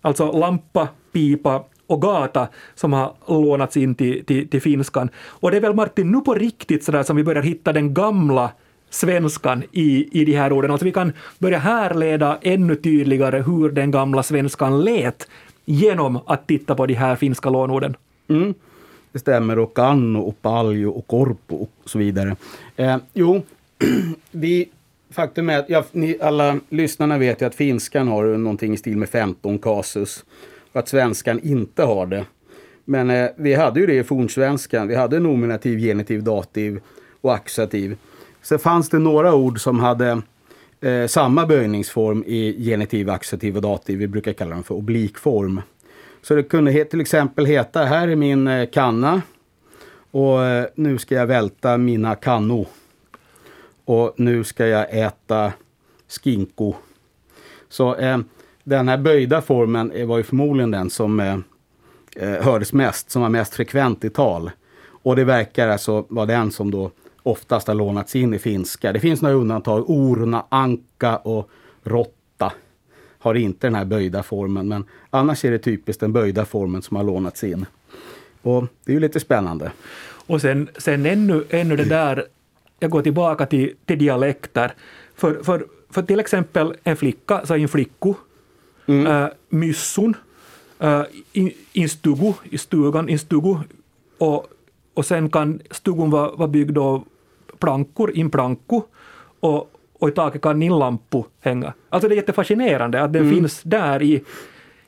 Alltså 0.00 0.32
lampa, 0.32 0.88
pipa 1.12 1.64
och 1.86 2.02
gata 2.02 2.48
som 2.74 2.92
har 2.92 3.14
lånats 3.26 3.76
in 3.76 3.94
till, 3.94 4.24
till, 4.24 4.48
till 4.48 4.62
finskan. 4.62 5.10
Och 5.40 5.50
det 5.50 5.56
är 5.56 5.60
väl 5.60 5.74
Martin 5.74 6.10
nu 6.10 6.20
på 6.20 6.34
riktigt 6.34 6.84
sådär 6.84 7.02
som 7.02 7.16
vi 7.16 7.24
börjar 7.24 7.42
hitta 7.42 7.72
den 7.72 7.94
gamla 7.94 8.50
svenskan 8.90 9.62
i, 9.72 10.20
i 10.20 10.24
de 10.24 10.36
här 10.36 10.52
orden. 10.52 10.70
Alltså 10.70 10.84
vi 10.84 10.92
kan 10.92 11.12
börja 11.38 11.58
härleda 11.58 12.38
ännu 12.42 12.76
tydligare 12.76 13.42
hur 13.42 13.70
den 13.70 13.90
gamla 13.90 14.22
svenskan 14.22 14.84
lät 14.84 15.28
genom 15.64 16.20
att 16.26 16.46
titta 16.46 16.74
på 16.74 16.86
de 16.86 16.94
här 16.94 17.16
finska 17.16 17.50
lånorden. 17.50 17.96
Mm. 18.28 18.54
Det 19.12 19.18
stämmer, 19.18 19.58
och 19.58 19.74
kanno, 19.74 20.18
och 20.18 20.42
paljo, 20.42 20.90
och 20.90 21.06
korpo 21.06 21.56
och 21.56 21.70
så 21.84 21.98
vidare. 21.98 22.36
Eh, 22.76 22.96
jo, 23.12 23.42
vi, 24.30 24.68
faktum 25.10 25.50
är 25.50 25.58
att 25.58 25.68
ja, 25.68 25.84
ni, 25.92 26.18
alla 26.20 26.60
lyssnarna 26.68 27.18
vet 27.18 27.42
ju 27.42 27.46
att 27.46 27.54
finskan 27.54 28.08
har 28.08 28.24
någonting 28.24 28.74
i 28.74 28.76
stil 28.76 28.96
med 28.96 29.08
15 29.08 29.58
kasus 29.58 30.24
och 30.72 30.80
att 30.80 30.88
svenskan 30.88 31.40
inte 31.42 31.82
har 31.82 32.06
det. 32.06 32.24
Men 32.84 33.10
eh, 33.10 33.28
vi 33.36 33.54
hade 33.54 33.80
ju 33.80 33.86
det 33.86 33.94
i 33.94 34.04
fornsvenskan. 34.04 34.88
Vi 34.88 34.94
hade 34.94 35.20
nominativ, 35.20 35.78
genitiv, 35.78 36.22
dativ 36.22 36.80
och 37.20 37.34
axativ. 37.34 37.96
Sen 38.42 38.58
fanns 38.58 38.88
det 38.88 38.98
några 38.98 39.34
ord 39.34 39.60
som 39.60 39.80
hade 39.80 40.22
eh, 40.80 41.06
samma 41.06 41.46
böjningsform 41.46 42.24
i 42.26 42.64
genitiv, 42.64 43.10
accusativ 43.10 43.56
och 43.56 43.62
dativ. 43.62 43.98
Vi 43.98 44.08
brukar 44.08 44.32
kalla 44.32 44.54
dem 44.54 44.64
för 44.64 44.74
oblikform. 44.74 45.60
Så 46.22 46.34
det 46.34 46.42
kunde 46.42 46.84
till 46.84 47.00
exempel 47.00 47.46
heta, 47.46 47.84
här 47.84 48.08
är 48.08 48.16
min 48.16 48.46
eh, 48.46 48.68
kanna 48.70 49.22
och 50.10 50.44
eh, 50.44 50.66
nu 50.74 50.98
ska 50.98 51.14
jag 51.14 51.26
välta 51.26 51.76
mina 51.76 52.14
kannor. 52.14 52.66
Och 53.88 54.14
nu 54.16 54.44
ska 54.44 54.66
jag 54.66 54.86
äta 54.90 55.52
skinko. 56.08 56.74
Så 57.68 57.94
eh, 57.94 58.18
den 58.64 58.88
här 58.88 58.98
böjda 58.98 59.42
formen 59.42 59.92
eh, 59.92 60.06
var 60.06 60.18
ju 60.18 60.22
förmodligen 60.22 60.70
den 60.70 60.90
som 60.90 61.20
eh, 61.20 61.38
eh, 62.16 62.44
hördes 62.44 62.72
mest, 62.72 63.10
som 63.10 63.22
var 63.22 63.28
mest 63.28 63.54
frekvent 63.54 64.04
i 64.04 64.10
tal. 64.10 64.50
Och 65.02 65.16
det 65.16 65.24
verkar 65.24 65.68
alltså 65.68 66.06
vara 66.08 66.26
den 66.26 66.50
som 66.50 66.70
då 66.70 66.90
oftast 67.22 67.68
har 67.68 67.74
lånats 67.74 68.16
in 68.16 68.34
i 68.34 68.38
finska. 68.38 68.92
Det 68.92 69.00
finns 69.00 69.22
några 69.22 69.34
undantag. 69.34 69.90
Orna, 69.90 70.44
anka 70.48 71.16
och 71.16 71.50
rotta 71.82 72.52
har 73.18 73.34
inte 73.34 73.66
den 73.66 73.74
här 73.74 73.84
böjda 73.84 74.22
formen. 74.22 74.68
Men 74.68 74.84
annars 75.10 75.44
är 75.44 75.50
det 75.50 75.58
typiskt 75.58 76.00
den 76.00 76.12
böjda 76.12 76.44
formen 76.44 76.82
som 76.82 76.96
har 76.96 77.04
lånats 77.04 77.44
in. 77.44 77.66
Och 78.42 78.64
det 78.84 78.92
är 78.92 78.94
ju 78.94 79.00
lite 79.00 79.20
spännande. 79.20 79.72
Och 80.26 80.40
sen, 80.40 80.68
sen 80.78 81.06
ännu, 81.06 81.44
ännu 81.50 81.76
det 81.76 81.84
där, 81.84 82.26
jag 82.78 82.90
går 82.90 83.02
tillbaka 83.02 83.46
till, 83.46 83.74
till 83.86 83.98
dialekter. 83.98 84.72
För, 85.14 85.42
för, 85.42 85.66
för 85.90 86.02
till 86.02 86.20
exempel 86.20 86.74
en 86.84 86.96
flicka, 86.96 87.46
så 87.46 87.54
en 87.54 87.68
flicku, 87.68 88.14
mm. 88.86 89.06
äh, 89.06 89.28
myssun, 89.48 90.16
äh, 90.80 91.02
in, 91.32 91.52
instugu, 91.72 92.32
i 92.50 92.58
stugan, 92.58 93.08
instugu, 93.08 93.56
och, 94.18 94.46
och 94.94 95.06
sen 95.06 95.30
kan 95.30 95.60
stugun 95.70 96.10
vara, 96.10 96.30
vara 96.30 96.48
byggd 96.48 96.78
av 96.78 97.04
plankor, 97.58 98.10
in 98.10 98.30
planko 98.30 98.82
och, 99.40 99.70
och 99.98 100.08
i 100.08 100.12
taket 100.12 100.42
kan 100.42 100.62
en 100.62 100.78
lampu 100.78 101.22
hänga. 101.40 101.72
Alltså 101.88 102.08
det 102.08 102.14
är 102.14 102.16
jättefascinerande 102.16 103.02
att 103.02 103.12
den 103.12 103.22
mm. 103.22 103.34
finns 103.34 103.62
där 103.62 104.02
i, 104.02 104.24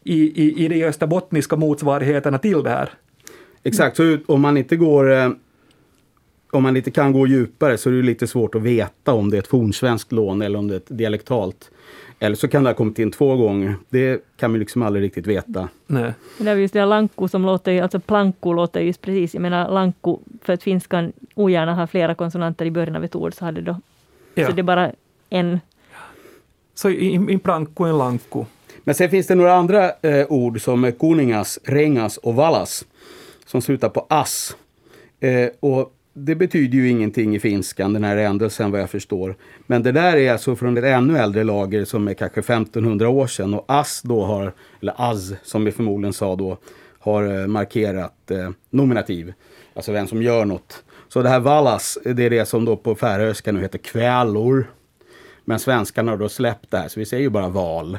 i, 0.04 0.44
i, 0.44 0.64
i 0.64 0.68
de 0.68 0.84
österbottniska 0.84 1.56
motsvarigheterna 1.56 2.38
till 2.38 2.62
det 2.62 2.70
här. 2.70 2.90
Exakt, 3.62 3.96
så 3.96 4.18
om 4.26 4.40
man 4.40 4.56
inte 4.56 4.76
går 4.76 5.12
eh, 5.12 5.30
om 6.50 6.62
man 6.62 6.76
inte 6.76 6.90
kan 6.90 7.12
gå 7.12 7.26
djupare 7.26 7.78
så 7.78 7.90
är 7.90 7.94
det 7.94 8.02
lite 8.02 8.26
svårt 8.26 8.54
att 8.54 8.62
veta 8.62 9.12
om 9.12 9.30
det 9.30 9.36
är 9.36 9.38
ett 9.38 9.46
fornsvenskt 9.46 10.12
lån 10.12 10.42
eller 10.42 10.58
om 10.58 10.68
det 10.68 10.74
är 10.74 10.76
ett 10.76 10.98
dialektalt. 10.98 11.70
Eller 12.18 12.36
så 12.36 12.48
kan 12.48 12.64
det 12.64 12.70
ha 12.70 12.74
kommit 12.74 12.98
in 12.98 13.10
två 13.10 13.36
gånger. 13.36 13.74
Det 13.88 14.24
kan 14.36 14.50
man 14.50 14.60
liksom 14.60 14.82
aldrig 14.82 15.04
riktigt 15.04 15.26
veta. 15.26 15.68
Nej. 15.86 16.12
Det 16.38 16.50
är 16.50 16.56
just 16.56 16.74
det 16.74 16.84
lanku 16.84 17.28
som 17.28 17.42
låter, 17.42 17.82
alltså 17.82 18.00
planko 18.00 18.52
låter 18.52 18.80
just 18.80 19.00
precis, 19.00 19.34
jag 19.34 19.40
menar 19.40 19.70
lanku, 19.72 20.16
för 20.42 20.52
att 20.52 20.62
finskan 20.62 21.12
ogärna 21.34 21.74
har 21.74 21.86
flera 21.86 22.14
konsonanter 22.14 22.64
i 22.64 22.70
början 22.70 22.96
av 22.96 23.04
ett 23.04 23.14
ord 23.16 23.34
så 23.34 23.44
hade 23.44 23.60
då, 23.60 23.80
ja. 24.34 24.46
så 24.46 24.52
det 24.52 24.60
är 24.60 24.62
bara 24.62 24.92
en. 25.30 25.60
Så 26.74 26.90
i 26.90 27.38
planko 27.42 27.84
en 27.84 27.98
lanku. 27.98 28.44
Men 28.84 28.94
sen 28.94 29.10
finns 29.10 29.26
det 29.26 29.34
några 29.34 29.54
andra 29.54 29.90
eh, 30.02 30.26
ord 30.28 30.60
som 30.60 30.92
kuningas, 30.92 31.58
rengas 31.64 32.16
och 32.16 32.34
valas 32.34 32.84
som 33.46 33.62
slutar 33.62 33.88
på 33.88 34.06
ass. 34.08 34.56
Eh, 35.20 35.48
och 35.60 35.92
det 36.12 36.34
betyder 36.34 36.78
ju 36.78 36.88
ingenting 36.88 37.36
i 37.36 37.40
finskan, 37.40 37.92
den 37.92 38.04
här 38.04 38.16
ändelsen 38.16 38.70
vad 38.70 38.80
jag 38.80 38.90
förstår. 38.90 39.36
Men 39.66 39.82
det 39.82 39.92
där 39.92 40.16
är 40.16 40.32
alltså 40.32 40.56
från 40.56 40.76
ett 40.76 40.84
ännu 40.84 41.18
äldre 41.18 41.44
lager 41.44 41.84
som 41.84 42.08
är 42.08 42.14
kanske 42.14 42.40
1500 42.40 43.08
år 43.08 43.26
sedan. 43.26 43.54
Och 43.54 43.64
as 43.68 44.02
då 44.02 44.24
har, 44.24 44.52
eller 44.80 44.94
AS 44.96 45.32
som 45.42 45.64
vi 45.64 45.72
förmodligen 45.72 46.12
sa 46.12 46.36
då, 46.36 46.58
har 46.98 47.40
eh, 47.40 47.46
markerat 47.46 48.30
eh, 48.30 48.50
nominativ. 48.70 49.32
Alltså 49.74 49.92
vem 49.92 50.06
som 50.06 50.22
gör 50.22 50.44
något. 50.44 50.84
Så 51.08 51.22
det 51.22 51.28
här 51.28 51.40
vallas, 51.40 51.98
det 52.04 52.26
är 52.26 52.30
det 52.30 52.46
som 52.46 52.64
då 52.64 52.76
på 52.76 52.94
färöiska 52.94 53.52
nu 53.52 53.60
heter 53.60 53.78
kvällor. 53.78 54.66
Men 55.44 55.58
svenskarna 55.58 56.12
har 56.12 56.18
då 56.18 56.28
släppt 56.28 56.70
det 56.70 56.78
här, 56.78 56.88
så 56.88 57.00
vi 57.00 57.06
säger 57.06 57.22
ju 57.22 57.30
bara 57.30 57.48
val. 57.48 57.98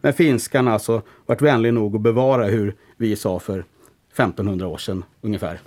Men 0.00 0.12
finskarna 0.12 0.70
har 0.70 0.74
alltså 0.74 1.02
varit 1.26 1.42
vänlig 1.42 1.74
nog 1.74 1.96
att 1.96 2.02
bevara 2.02 2.44
hur 2.44 2.74
vi 2.96 3.16
sa 3.16 3.38
för 3.38 3.64
1500 4.12 4.66
år 4.66 4.78
sedan 4.78 5.04
ungefär. 5.20 5.60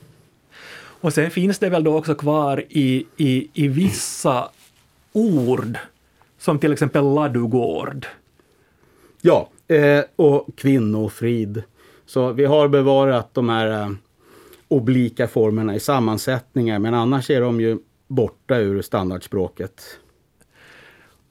Och 1.05 1.13
sen 1.13 1.31
finns 1.31 1.59
det 1.59 1.69
väl 1.69 1.83
då 1.83 1.97
också 1.97 2.15
kvar 2.15 2.63
i, 2.69 3.05
i, 3.17 3.49
i 3.53 3.67
vissa 3.67 4.49
ord, 5.13 5.77
som 6.37 6.59
till 6.59 6.73
exempel 6.73 7.13
ladugård. 7.13 8.07
Ja, 9.21 9.49
eh, 9.67 10.03
och 10.15 10.47
kvinnofrid. 10.55 11.63
Så 12.05 12.31
vi 12.31 12.45
har 12.45 12.67
bevarat 12.67 13.33
de 13.33 13.49
här 13.49 13.81
eh, 13.81 13.91
oblika 14.67 15.27
formerna 15.27 15.75
i 15.75 15.79
sammansättningar, 15.79 16.79
men 16.79 16.93
annars 16.93 17.29
är 17.29 17.41
de 17.41 17.61
ju 17.61 17.77
borta 18.07 18.57
ur 18.57 18.81
standardspråket. 18.81 19.99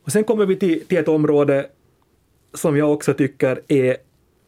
Och 0.05 0.13
sen 0.13 0.25
kommer 0.25 0.47
vi 0.47 0.57
till, 0.57 0.87
till 0.87 0.99
ett 0.99 1.09
område 1.09 1.67
som 2.53 2.77
jag 2.77 2.93
också 2.93 3.15
tycker 3.15 3.61
är 3.69 3.97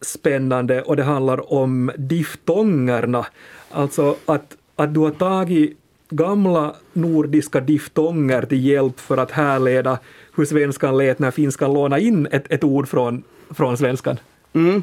spännande 0.00 0.82
och 0.82 0.96
det 0.96 1.02
handlar 1.02 1.52
om 1.52 1.92
diftongerna. 1.96 3.26
Alltså 3.70 4.16
att, 4.26 4.56
att 4.76 4.94
du 4.94 5.00
har 5.00 5.10
tagit 5.10 5.78
gamla 6.08 6.74
nordiska 6.92 7.60
diftonger 7.60 8.42
till 8.42 8.64
hjälp 8.66 9.00
för 9.00 9.16
att 9.16 9.30
härleda 9.30 9.98
hur 10.36 10.44
svenskan 10.44 10.98
lät 10.98 11.18
när 11.18 11.30
finskan 11.30 11.72
lånade 11.74 12.02
in 12.02 12.26
ett, 12.30 12.52
ett 12.52 12.64
ord 12.64 12.88
från, 12.88 13.22
från 13.50 13.76
svenskan. 13.76 14.18
Mm. 14.52 14.82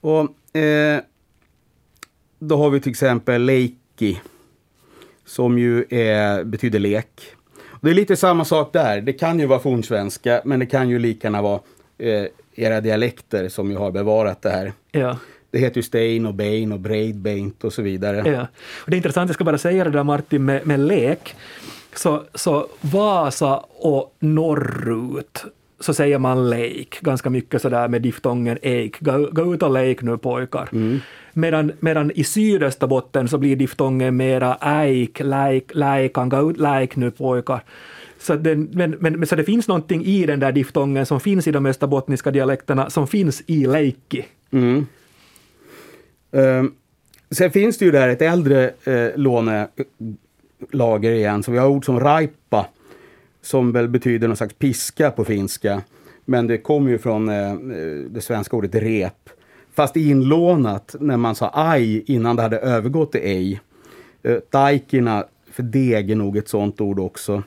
Och 0.00 0.56
eh, 0.56 1.00
Då 2.38 2.56
har 2.56 2.70
vi 2.70 2.80
till 2.80 2.90
exempel 2.90 3.42
leikki, 3.42 4.20
som 5.24 5.58
ju 5.58 5.84
är, 5.90 6.44
betyder 6.44 6.78
lek. 6.78 7.22
Och 7.66 7.78
det 7.80 7.90
är 7.90 7.94
lite 7.94 8.16
samma 8.16 8.44
sak 8.44 8.72
där. 8.72 9.00
Det 9.00 9.12
kan 9.12 9.38
ju 9.40 9.46
vara 9.46 9.58
fornsvenska, 9.60 10.40
men 10.44 10.60
det 10.60 10.66
kan 10.66 10.88
ju 10.88 10.98
lika 10.98 11.26
gärna 11.28 11.42
vara 11.42 11.60
eh, 11.98 12.26
era 12.54 12.80
dialekter 12.80 13.48
som 13.48 13.70
ju 13.70 13.76
har 13.76 13.90
bevarat 13.90 14.42
det 14.42 14.50
här. 14.50 14.72
Ja. 14.92 15.18
Det 15.56 15.60
heter 15.60 15.76
ju 15.76 15.82
Stein 15.82 16.26
och 16.26 16.34
Bein 16.34 16.72
och 16.72 16.80
Breidbeint 16.80 17.64
och 17.64 17.72
så 17.72 17.82
vidare. 17.82 18.30
Ja. 18.30 18.46
Och 18.84 18.90
det 18.90 18.94
är 18.94 18.96
intressant, 18.96 19.28
jag 19.28 19.34
ska 19.34 19.44
bara 19.44 19.58
säga 19.58 19.84
det 19.84 19.90
där 19.90 20.04
Martin 20.04 20.44
med, 20.44 20.66
med 20.66 20.80
lek. 20.80 21.34
Så, 21.94 22.22
så 22.34 22.66
Vasa 22.80 23.56
och 23.68 24.14
norrut 24.18 25.44
så 25.80 25.94
säger 25.94 26.18
man 26.18 26.50
lek 26.50 27.00
ganska 27.00 27.30
mycket 27.30 27.62
sådär 27.62 27.88
med 27.88 28.02
diftongen 28.02 28.58
eik. 28.62 29.00
Gå, 29.00 29.28
gå 29.32 29.54
ut 29.54 29.62
och 29.62 29.72
lek 29.72 30.02
nu 30.02 30.18
pojkar. 30.18 30.68
Medan, 31.32 31.72
medan 31.80 32.10
i 32.14 32.24
sydösterbotten 32.24 33.28
så 33.28 33.38
blir 33.38 33.56
diftongen 33.56 34.16
mera 34.16 34.54
äik, 34.60 35.20
läik, 35.20 35.74
läikan, 35.74 36.28
gå 36.28 36.50
ut, 36.50 36.56
läik 36.56 36.96
nu 36.96 37.10
pojkar. 37.10 37.62
Så, 38.18 38.34
den, 38.34 38.68
men, 38.72 38.90
men, 38.90 39.26
så 39.26 39.36
det 39.36 39.44
finns 39.44 39.68
någonting 39.68 40.04
i 40.04 40.26
den 40.26 40.40
där 40.40 40.52
diftongen 40.52 41.06
som 41.06 41.20
finns 41.20 41.46
i 41.46 41.50
de 41.52 41.66
österbottniska 41.66 42.30
dialekterna 42.30 42.90
som 42.90 43.06
finns 43.06 43.42
i 43.46 43.66
leikki. 43.66 44.24
Mm. 44.50 44.86
Ehm, 46.32 46.72
sen 47.30 47.50
finns 47.50 47.78
det 47.78 47.84
ju 47.84 47.90
där 47.90 48.08
ett 48.08 48.22
äldre 48.22 48.70
eh, 48.84 49.10
lånelager 49.16 51.12
igen. 51.12 51.42
Så 51.42 51.52
vi 51.52 51.58
har 51.58 51.68
ord 51.68 51.84
som 51.84 52.00
raipa 52.00 52.66
som 53.42 53.72
väl 53.72 53.88
betyder 53.88 54.28
någon 54.28 54.36
slags 54.36 54.54
piska 54.54 55.10
på 55.10 55.24
finska. 55.24 55.82
Men 56.24 56.46
det 56.46 56.58
kommer 56.58 56.90
ju 56.90 56.98
från 56.98 57.28
eh, 57.28 57.50
eh, 57.52 57.56
det 58.10 58.20
svenska 58.20 58.56
ordet 58.56 58.74
rep. 58.74 59.30
Fast 59.74 59.96
inlånat 59.96 60.96
när 61.00 61.16
man 61.16 61.34
sa 61.34 61.50
aj 61.54 62.02
innan 62.06 62.36
det 62.36 62.42
hade 62.42 62.58
övergått 62.58 63.12
till 63.12 63.20
ej. 63.20 63.60
Eh, 64.22 64.38
taikina, 64.38 65.24
för 65.50 65.62
deg 65.62 66.10
är 66.10 66.14
nog 66.14 66.36
ett 66.36 66.48
sånt 66.48 66.80
ord 66.80 67.00
också. 67.00 67.42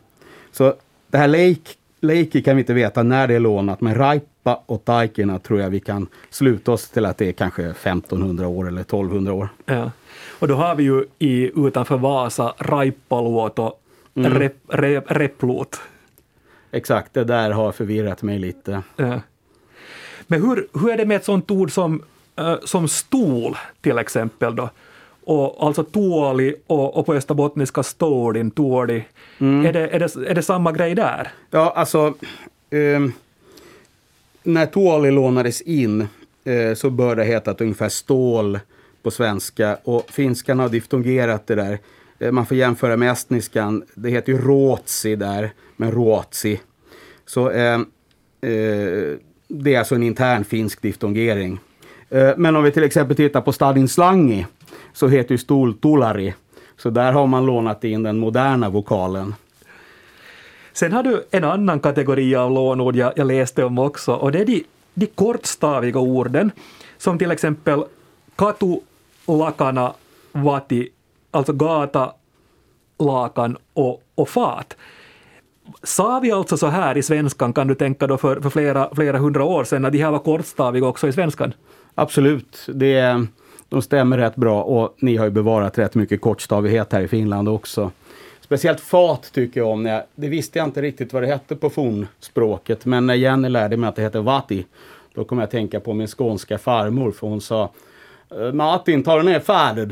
Så 0.52 0.74
det 1.12 1.18
här 1.18 1.56
leiki 2.02 2.42
kan 2.42 2.56
vi 2.56 2.62
inte 2.62 2.74
veta 2.74 3.04
när 3.04 3.28
det 3.28 3.36
är 3.36 3.40
lånat, 3.40 3.82
men 3.82 3.96
raipa 4.43 4.63
och 4.65 4.86
taikina 4.86 5.39
tror 5.39 5.60
jag 5.60 5.69
vi 5.69 5.79
kan 5.79 6.08
sluta 6.29 6.72
oss 6.72 6.89
till 6.89 7.05
att 7.05 7.17
det 7.17 7.27
är 7.27 7.34
kanske 7.34 7.63
1500 7.63 8.48
år 8.48 8.67
eller 8.67 8.82
1200 8.82 9.34
år. 9.34 9.49
Ja. 9.65 9.91
Och 10.39 10.47
då 10.47 10.56
har 10.56 10.75
vi 10.75 10.84
ju 10.84 11.06
i, 11.19 11.52
utanför 11.56 11.97
Vasa 11.97 12.54
Raippoluot 12.60 13.60
och 13.60 13.82
rep, 14.13 14.56
rep, 14.67 15.04
Replot. 15.08 15.82
Exakt, 16.71 17.13
det 17.13 17.23
där 17.23 17.52
har 17.52 17.71
förvirrat 17.71 18.21
mig 18.21 18.39
lite. 18.39 18.84
Ja. 18.95 19.21
Men 20.28 20.41
hur, 20.41 20.67
hur 20.73 20.89
är 20.89 20.97
det 20.97 21.06
med 21.06 21.17
ett 21.17 21.25
sånt 21.25 21.52
ord 21.52 21.71
som, 21.71 22.04
eh, 22.36 22.56
som 22.63 22.88
stol 22.88 23.58
till 23.82 23.97
exempel 23.97 24.56
då? 24.56 24.69
Och 25.23 25.67
alltså 25.67 25.84
tuoli 25.84 26.56
och, 26.67 26.97
och 26.97 27.06
på 27.06 27.13
österbottniska 27.13 27.84
stålin, 27.84 28.52
tuoli. 28.52 29.04
Är, 29.39 29.73
det, 29.73 29.88
är, 29.88 29.99
det, 29.99 30.30
är 30.30 30.36
det 30.36 30.41
samma 30.43 30.71
grej 30.71 30.95
där? 30.95 31.32
Ja, 31.52 31.73
alltså... 31.75 32.13
ehm, 32.69 33.13
när 34.54 34.66
tuoli 34.66 35.12
lånades 35.12 35.62
in 35.62 36.08
eh, 36.44 36.74
så 36.74 36.90
bör 36.90 37.16
det 37.16 37.24
heta 37.24 37.56
ungefär 37.60 37.90
stål 37.90 38.60
på 39.04 39.12
svenska. 39.12 39.78
Och 39.84 40.10
finskan 40.10 40.60
har 40.60 40.70
diftongerat 40.70 41.48
det 41.48 41.56
där. 41.56 41.80
Eh, 42.20 42.32
man 42.32 42.46
får 42.46 42.58
jämföra 42.58 42.98
med 42.98 43.12
estniskan. 43.12 43.84
Det 43.94 44.10
heter 44.10 44.32
ju 44.32 44.38
ruotsi 44.38 45.16
där, 45.16 45.52
men 45.78 45.92
ruotsi. 45.92 46.60
Så 47.26 47.50
eh, 47.50 47.74
eh, 48.42 49.18
det 49.48 49.76
är 49.76 49.80
alltså 49.80 49.96
en 49.96 50.04
intern 50.04 50.44
finsk 50.44 50.82
diftongering. 50.82 51.60
Eh, 52.10 52.32
men 52.38 52.56
om 52.56 52.64
vi 52.64 52.72
till 52.72 52.84
exempel 52.84 53.16
tittar 53.16 53.42
på 53.42 53.52
stadin 53.52 53.88
slangi 53.88 54.46
så 54.94 55.08
heter 55.08 55.32
ju 55.32 55.38
stol 55.38 55.74
tulari. 55.74 56.34
Så 56.78 56.90
där 56.90 57.12
har 57.12 57.28
man 57.28 57.46
lånat 57.46 57.84
in 57.84 58.04
den 58.04 58.18
moderna 58.18 58.70
vokalen. 58.70 59.36
Sen 60.80 60.94
har 60.94 61.04
du 61.04 61.24
en 61.32 61.44
annan 61.44 61.80
kategori 61.80 62.36
av 62.36 62.52
lånord 62.52 62.96
jag, 62.96 63.13
jag 63.15 63.28
läste 63.28 63.63
om 63.63 63.80
också 63.80 64.13
och 64.13 64.32
det 64.32 64.39
är 64.39 64.46
de, 64.46 64.63
de 64.94 65.06
kortstaviga 65.06 66.00
orden 66.00 66.52
som 66.98 67.18
till 67.18 67.32
exempel 67.32 67.84
katu, 68.36 68.80
lakana, 69.26 69.94
vati, 70.32 70.89
alltså 71.32 71.54
gata, 71.54 72.13
lakan 73.00 73.58
och, 73.74 74.04
och 74.15 74.30
fat. 74.30 74.76
Sa 75.84 76.20
vi 76.20 76.32
alltså 76.32 76.58
så 76.58 76.68
här 76.68 76.98
i 76.98 77.04
svenskan, 77.04 77.54
kan 77.54 77.68
du 77.68 77.76
tänka 77.76 78.08
då 78.08 78.18
för, 78.18 78.42
för 78.42 78.50
flera, 78.50 78.89
flera 78.96 79.18
hundra 79.18 79.44
år 79.44 79.63
sedan, 79.63 79.86
att 79.86 79.92
de 79.92 80.04
här 80.04 80.12
var 80.12 80.20
kortstaviga 80.20 80.88
också 80.88 81.08
i 81.08 81.13
svenskan? 81.13 81.54
Absolut, 81.96 82.70
det, 82.74 83.26
de 83.70 83.82
stämmer 83.82 84.18
rätt 84.18 84.36
bra 84.36 84.63
och 84.63 84.96
ni 85.00 85.18
har 85.18 85.26
ju 85.26 85.32
bevarat 85.32 85.78
rätt 85.78 85.96
mycket 85.96 86.22
kortstavighet 86.22 86.94
här 86.94 87.02
i 87.02 87.08
Finland 87.08 87.50
också. 87.50 87.92
Speciellt 88.50 88.80
fat 88.80 89.30
tycker 89.34 89.60
jag 89.60 89.70
om. 89.70 89.84
När 89.84 89.94
jag, 89.94 90.04
det 90.16 90.28
visste 90.30 90.60
jag 90.60 90.68
inte 90.68 90.82
riktigt 90.82 91.14
vad 91.14 91.24
det 91.24 91.28
hette 91.28 91.56
på 91.56 91.70
fornspråket 91.70 92.86
men 92.86 93.06
när 93.08 93.14
Jenny 93.14 93.50
lärde 93.50 93.78
mig 93.78 93.88
att 93.88 93.96
det 93.96 94.02
heter 94.02 94.22
vati 94.22 94.66
då 95.14 95.24
kom 95.24 95.38
jag 95.38 95.44
att 95.44 95.52
tänka 95.52 95.80
på 95.80 95.94
min 95.94 96.08
skånska 96.08 96.58
farmor 96.58 97.12
för 97.12 97.28
hon 97.28 97.42
sa 97.42 97.72
"Eh, 98.32 98.54
Martin, 98.54 99.04
tar 99.04 99.18
du 99.18 99.24
ner 99.24 99.40
färdet? 99.40 99.90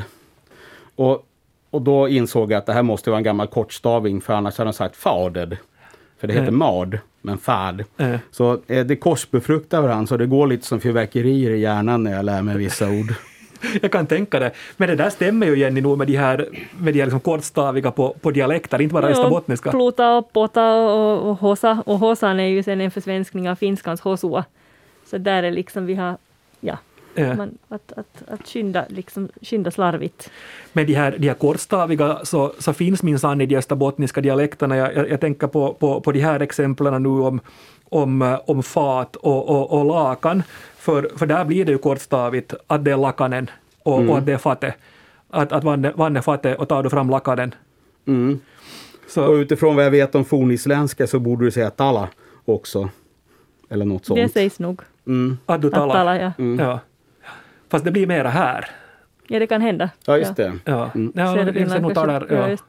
Och, 0.95 1.25
och 1.69 1.81
då 1.81 2.07
insåg 2.07 2.51
jag 2.51 2.57
att 2.57 2.65
det 2.65 2.73
här 2.73 2.83
måste 2.83 3.09
vara 3.09 3.17
en 3.17 3.23
gammal 3.23 3.47
kortstaving 3.47 4.21
för 4.21 4.33
annars 4.33 4.57
hade 4.57 4.67
de 4.69 4.73
sagt 4.73 4.95
faded. 4.95 5.57
För 6.19 6.27
det 6.27 6.33
heter 6.33 6.47
Mm. 6.47 6.57
mad, 6.59 6.99
men 7.21 7.37
färd. 7.37 7.83
Mm. 7.97 8.19
Så 8.31 8.59
eh, 8.67 8.85
det 8.85 8.95
korsbefruktar 8.95 9.81
varandra 9.81 10.07
så 10.07 10.17
det 10.17 10.25
går 10.25 10.47
lite 10.47 10.65
som 10.67 10.79
fyrverkerier 10.79 11.51
i 11.51 11.59
hjärnan 11.59 12.03
när 12.03 12.15
jag 12.15 12.25
lär 12.25 12.41
mig 12.41 12.57
vissa 12.57 12.89
ord. 12.89 13.13
Jag 13.81 13.91
kan 13.91 14.07
tänka 14.07 14.39
det. 14.39 14.51
Men 14.77 14.89
det 14.89 14.95
där 14.95 15.09
stämmer 15.09 15.47
ju 15.47 15.57
Jenny 15.57 15.81
nog 15.81 15.97
med 15.97 16.07
de 16.07 16.17
här, 16.17 16.49
med 16.79 16.93
de 16.93 16.99
här 16.99 17.05
liksom 17.05 17.19
kortstaviga 17.19 17.91
på, 17.91 18.15
på 18.21 18.31
dialekter, 18.31 18.81
inte 18.81 18.93
bara 18.93 19.07
österbottniska. 19.07 19.71
Pluta 19.71 20.17
och 20.17 20.33
pota 20.33 20.73
och, 20.73 21.29
och 21.29 21.39
hosa. 21.39 21.83
Och 21.85 21.99
hosan 21.99 22.39
är 22.39 22.47
ju 22.47 22.63
sen 22.63 22.81
en 22.81 22.91
försvenskning 22.91 23.49
av 23.49 23.55
finskans 23.55 24.01
hosua. 24.01 24.45
Så 25.05 25.17
där 25.17 25.43
är 25.43 25.51
liksom 25.51 25.85
vi 25.85 25.95
har, 25.95 26.17
ja, 26.59 26.77
Ja. 27.17 27.35
man, 27.35 27.57
att, 27.67 27.91
att, 27.91 28.23
att 28.27 28.47
skynda, 28.47 28.85
liksom, 28.89 29.29
skynda 29.41 29.71
slarvigt. 29.71 30.31
Men 30.73 30.85
de 30.85 30.93
här, 30.93 31.15
de 31.17 31.27
här 31.27 31.35
kortstaviga 31.35 32.19
så, 32.23 32.53
så 32.59 32.73
finns 32.73 33.03
minsann 33.03 33.41
i 33.41 33.45
de 33.45 33.55
österbottniska 33.55 34.21
dialekterna. 34.21 34.77
Jag, 34.77 34.95
jag, 34.95 35.09
jag 35.09 35.21
tänker 35.21 35.47
på, 35.47 35.73
på, 35.73 36.01
på 36.01 36.11
de 36.11 36.19
här 36.19 36.39
exemplen 36.39 37.03
nu 37.03 37.09
om, 37.09 37.39
om, 37.89 38.21
eh, 38.21 38.39
om 38.45 38.63
fat 38.63 39.15
och, 39.15 39.49
och, 39.49 39.79
och 39.79 39.85
lakan. 39.85 40.43
För, 40.77 41.09
för 41.15 41.25
där 41.25 41.45
blir 41.45 41.65
det 41.65 41.71
ju 41.71 41.77
kortstavigt 41.77 42.53
att 42.67 42.85
det 42.85 42.91
är 42.91 42.97
lakanen 42.97 43.49
och, 43.83 44.09
och 44.09 44.17
att 44.17 44.25
det 44.25 44.33
är 44.33 44.37
fatet. 44.37 44.73
Att, 45.29 45.51
att 45.51 45.63
vann, 45.63 45.91
vann 45.95 46.17
är 46.17 46.21
fatet 46.21 46.59
och 46.59 46.67
tar 46.67 46.83
du 46.83 46.89
fram 46.89 47.09
lakanen. 47.09 47.55
Mm. 48.07 48.39
Så, 49.07 49.25
Och 49.25 49.33
utifrån 49.33 49.75
vad 49.75 49.85
jag 49.85 49.91
vet 49.91 50.15
om 50.15 50.25
fornisländska 50.25 51.07
så 51.07 51.19
borde 51.19 51.45
du 51.45 51.51
säga 51.51 51.69
tala 51.69 52.07
också. 52.45 52.89
Eller 53.69 53.85
något 53.85 54.05
sånt. 54.05 54.19
Det 54.19 54.29
sägs 54.29 54.59
nog. 54.59 54.81
Mm. 55.07 55.37
att 55.45 55.61
du 55.61 55.67
Att 55.67 55.73
talar. 55.73 55.95
tala, 55.95 56.17
ja. 56.17 56.31
Ja. 56.59 56.79
Fast 57.69 57.85
det 57.85 57.91
blir 57.91 58.07
mera 58.07 58.29
här. 58.29 58.69
Ja, 59.27 59.39
det 59.39 59.47
kan 59.47 59.61
hända. 59.61 59.89
Ja, 60.05 60.17
just 60.17 60.35
det. 60.35 60.53
Ja, 60.65 60.91
Mm. 60.95 61.11
ja, 61.15 61.25
Södra 61.25 61.37
jag 61.39 61.45
ser 61.47 61.53
Finland 61.53 61.81
nog 61.81 61.93
kanske, 61.93 62.13
talar, 62.13 62.27
ja. 62.29 62.47
ja. 62.47 62.53
Öst, 62.53 62.63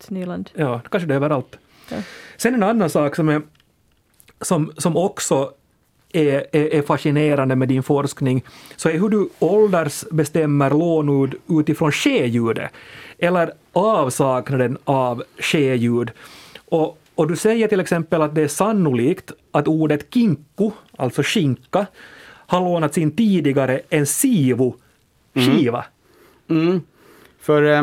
Östnyland. 0.00 0.50
Ja, 0.54 0.80
kanske 0.90 1.06
det 1.06 1.14
är 1.14 1.16
överallt. 1.16 1.58
Ja. 1.90 1.96
Sen 2.36 2.54
en 2.54 2.62
annan 2.62 2.90
sak 2.90 3.16
som, 3.16 3.28
är, 3.28 3.42
som, 4.40 4.72
som 4.76 4.96
också 4.96 5.52
är, 6.12 6.46
är, 6.52 6.74
är 6.74 6.82
fascinerande 6.82 7.56
med 7.56 7.68
din 7.68 7.82
forskning, 7.82 8.44
så 8.76 8.88
är 8.88 8.98
hur 8.98 9.08
du 9.08 9.28
åldersbestämmer 9.38 10.70
lånord 10.70 11.34
utifrån 11.48 11.92
ske-ljudet, 11.92 12.70
eller 13.18 13.52
avsaknaden 13.72 14.78
av 14.84 15.22
ske-ljud. 15.38 16.10
Och, 16.68 16.98
och 17.14 17.28
du 17.28 17.36
säger 17.36 17.68
till 17.68 17.80
exempel 17.80 18.22
att 18.22 18.34
det 18.34 18.42
är 18.42 18.48
sannolikt 18.48 19.32
att 19.52 19.68
ordet 19.68 20.14
kinko, 20.14 20.72
alltså 20.96 21.22
skinka, 21.22 21.86
har 22.50 22.60
lånats 22.60 22.98
in 22.98 23.10
tidigare 23.10 23.80
än 23.90 24.06
sivo, 24.06 24.74
skiva. 25.34 25.84
Mm. 26.48 26.68
mm. 26.68 26.80
För 27.40 27.62
eh, 27.62 27.82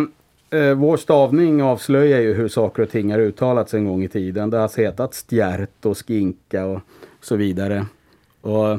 eh, 0.61 0.75
vår 0.75 0.97
stavning 0.97 1.63
avslöjar 1.63 2.21
ju 2.21 2.33
hur 2.33 2.47
saker 2.47 2.83
och 2.83 2.89
ting 2.89 3.11
har 3.11 3.19
uttalats 3.19 3.73
en 3.73 3.85
gång 3.85 4.03
i 4.03 4.07
tiden. 4.07 4.49
Det 4.49 4.57
har 4.57 4.77
hetat 4.77 5.15
stjärt 5.15 5.85
och 5.85 5.97
skinka 5.97 6.65
och 6.65 6.79
så 7.21 7.35
vidare. 7.35 7.85
Och, 8.41 8.69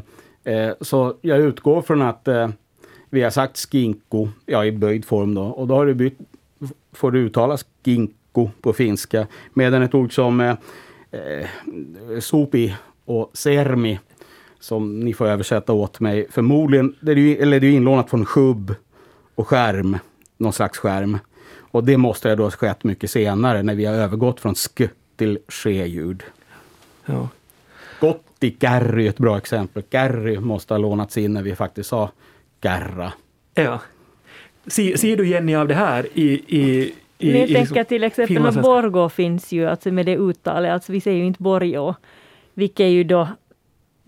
eh, 0.50 0.74
så 0.80 1.14
jag 1.20 1.38
utgår 1.38 1.82
från 1.82 2.02
att 2.02 2.28
eh, 2.28 2.48
vi 3.10 3.22
har 3.22 3.30
sagt 3.30 3.58
skinko, 3.58 4.28
ja 4.46 4.64
i 4.64 4.72
böjd 4.72 5.04
form 5.04 5.34
då, 5.34 5.42
och 5.42 5.66
då 5.66 5.74
har 5.74 5.86
du 5.86 5.94
bytt, 5.94 6.18
får 6.92 7.10
du 7.10 7.18
uttala 7.18 7.58
skinko 7.84 8.50
på 8.60 8.72
finska. 8.72 9.26
Medan 9.54 9.82
ett 9.82 9.94
ord 9.94 10.14
som 10.14 10.40
eh, 10.40 10.56
eh, 11.10 11.48
sopi 12.20 12.74
och 13.04 13.30
sermi 13.34 13.98
som 14.60 15.00
ni 15.00 15.14
får 15.14 15.26
översätta 15.26 15.72
åt 15.72 16.00
mig. 16.00 16.26
Förmodligen, 16.30 16.94
det 17.00 17.12
är 17.12 17.16
ju, 17.16 17.36
eller 17.36 17.60
det 17.60 17.66
är 17.66 17.70
inlånat 17.70 18.10
från 18.10 18.26
shubb 18.26 18.74
och 19.34 19.48
skärm, 19.48 19.98
någon 20.36 20.52
slags 20.52 20.78
skärm. 20.78 21.18
Och 21.70 21.84
det 21.84 21.96
måste 21.96 22.34
då 22.34 22.42
ha 22.42 22.50
skett 22.50 22.84
mycket 22.84 23.10
senare 23.10 23.62
när 23.62 23.74
vi 23.74 23.84
har 23.84 23.94
övergått 23.94 24.40
från 24.40 24.54
sk 24.54 24.80
till 25.16 25.38
ske-ljud. 25.48 26.22
Ja. 27.06 27.28
Gotti 28.00 28.50
Gary 28.50 29.06
är 29.06 29.10
ett 29.10 29.18
bra 29.18 29.38
exempel. 29.38 29.82
Gary 29.90 30.38
måste 30.38 30.74
ha 30.74 30.78
lånats 30.78 31.18
in 31.18 31.32
när 31.32 31.42
vi 31.42 31.54
faktiskt 31.54 31.88
sa 31.88 32.10
Garra. 32.60 33.12
Ja. 33.54 33.80
Ser, 34.66 34.96
ser 34.96 35.16
du 35.16 35.28
Jenny 35.28 35.54
av 35.54 35.68
det 35.68 35.74
här 35.74 36.06
i, 36.14 36.24
i, 36.46 36.92
i, 37.18 37.32
Men 37.32 37.40
jag 37.40 37.50
i 37.50 37.54
tänker 37.54 37.84
till 37.84 38.04
exempel 38.04 38.46
att? 38.46 38.62
Borgå 38.62 39.08
finns 39.08 39.52
ju, 39.52 39.66
alltså 39.66 39.92
med 39.92 40.06
det 40.06 40.16
uttalet, 40.16 40.72
alltså 40.72 40.92
vi 40.92 41.00
säger 41.00 41.18
ju 41.18 41.26
inte 41.26 41.42
Borgå, 41.42 41.94
vilket 42.54 42.80
är 42.80 42.88
ju 42.88 43.04
då, 43.04 43.28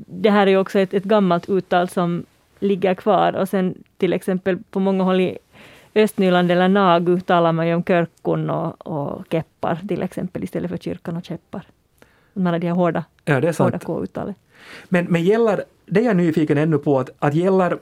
det 0.07 0.31
här 0.31 0.47
är 0.47 0.51
ju 0.51 0.57
också 0.57 0.79
ett, 0.79 0.95
ett 0.95 1.05
gammalt 1.05 1.49
uttal 1.49 1.89
som 1.89 2.25
ligger 2.61 2.95
kvar 2.95 3.33
och 3.33 3.49
sen 3.49 3.75
till 3.97 4.13
exempel 4.13 4.59
på 4.71 4.81
många 4.81 5.05
håll 5.05 5.21
i 5.21 5.39
Östnyland 5.95 6.51
eller 6.51 6.69
Nagu 6.69 7.21
talar 7.21 7.53
man 7.53 7.69
ju 7.69 7.75
om 7.75 7.83
körkun 7.83 8.51
och, 8.51 8.87
och 8.87 9.25
keppar 9.31 9.79
till 9.89 10.03
exempel 10.03 10.45
istället 10.45 10.71
för 10.71 10.79
kyrkan 10.79 11.17
och 11.17 11.25
käppar. 11.25 11.63
Man 12.33 12.53
har 12.53 12.59
de 12.59 12.67
här 12.67 12.75
hårda, 12.75 13.05
Ja, 13.25 13.41
det 13.41 13.49
är 13.49 13.65
hårda 13.65 13.79
sant. 13.79 13.85
K-uttalet. 13.85 14.37
Men, 14.89 15.05
men 15.05 15.23
gäller, 15.23 15.65
det 15.87 16.01
är 16.01 16.05
jag 16.05 16.17
nyfiken 16.17 16.59
ännu 16.59 16.79
på, 16.79 16.99
att, 16.99 17.11
att 17.19 17.35
gäller, 17.35 17.79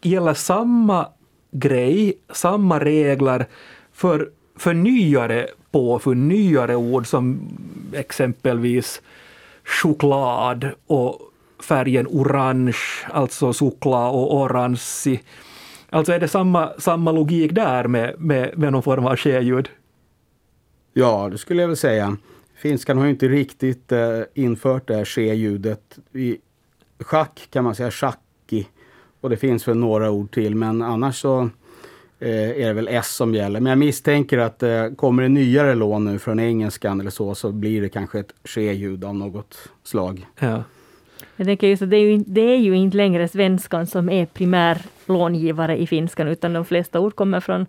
gäller 0.00 0.34
samma 0.34 1.08
grej, 1.50 2.18
samma 2.32 2.80
regler 2.80 3.46
för, 3.92 4.30
för 4.56 4.74
nyare 4.74 5.46
påfund, 5.70 6.28
nyare 6.28 6.76
ord 6.76 7.06
som 7.06 7.40
exempelvis 7.92 9.02
choklad 9.64 10.70
och 10.86 11.27
färgen 11.62 12.06
orange, 12.06 12.76
alltså 13.10 13.52
sukla 13.52 14.08
och 14.10 14.34
orange. 14.36 15.20
Alltså 15.90 16.12
är 16.12 16.20
det 16.20 16.28
samma, 16.28 16.72
samma 16.78 17.12
logik 17.12 17.52
där 17.52 17.88
med, 17.88 18.14
med, 18.20 18.58
med 18.58 18.72
någon 18.72 18.82
form 18.82 19.06
av 19.06 19.16
ske-ljud? 19.16 19.68
Ja, 20.92 21.28
det 21.32 21.38
skulle 21.38 21.62
jag 21.62 21.68
väl 21.68 21.76
säga. 21.76 22.16
Finskan 22.56 22.98
har 22.98 23.04
ju 23.04 23.10
inte 23.10 23.28
riktigt 23.28 23.92
eh, 23.92 24.20
infört 24.34 24.88
det 24.88 24.94
här 24.94 25.04
ske-ljudet. 25.04 25.98
I 26.12 26.36
schack 27.00 27.48
kan 27.50 27.64
man 27.64 27.74
säga 27.74 27.90
schacki. 27.90 28.68
Och 29.20 29.30
det 29.30 29.36
finns 29.36 29.68
väl 29.68 29.76
några 29.76 30.10
ord 30.10 30.30
till, 30.30 30.54
men 30.54 30.82
annars 30.82 31.20
så 31.20 31.50
eh, 32.18 32.50
är 32.50 32.66
det 32.66 32.72
väl 32.72 32.88
S 32.88 33.14
som 33.14 33.34
gäller. 33.34 33.60
Men 33.60 33.70
jag 33.70 33.78
misstänker 33.78 34.38
att 34.38 34.62
eh, 34.62 34.88
kommer 34.96 35.22
det 35.22 35.28
nyare 35.28 35.74
lån 35.74 36.04
nu 36.04 36.18
från 36.18 36.40
engelskan 36.40 37.00
eller 37.00 37.10
så, 37.10 37.34
så 37.34 37.52
blir 37.52 37.80
det 37.80 37.88
kanske 37.88 38.18
ett 38.20 38.34
ske-ljud 38.44 39.04
av 39.04 39.14
något 39.14 39.58
slag. 39.84 40.26
Ja. 40.38 40.62
Jag 41.36 41.46
tänker 41.46 41.66
just 41.66 41.82
att 41.82 41.90
det 41.90 41.96
är, 41.96 42.00
ju, 42.00 42.12
inte- 42.12 42.30
det 42.30 42.40
är 42.40 42.56
ju 42.56 42.76
inte 42.76 42.96
längre 42.96 43.28
svenskan 43.28 43.86
som 43.86 44.08
är 44.10 44.26
primär 44.26 44.78
långivare 45.06 45.76
i 45.80 45.86
finskan, 45.86 46.28
utan 46.28 46.52
de 46.52 46.64
flesta 46.64 47.00
ord 47.00 47.14
kommer 47.14 47.40
från 47.40 47.66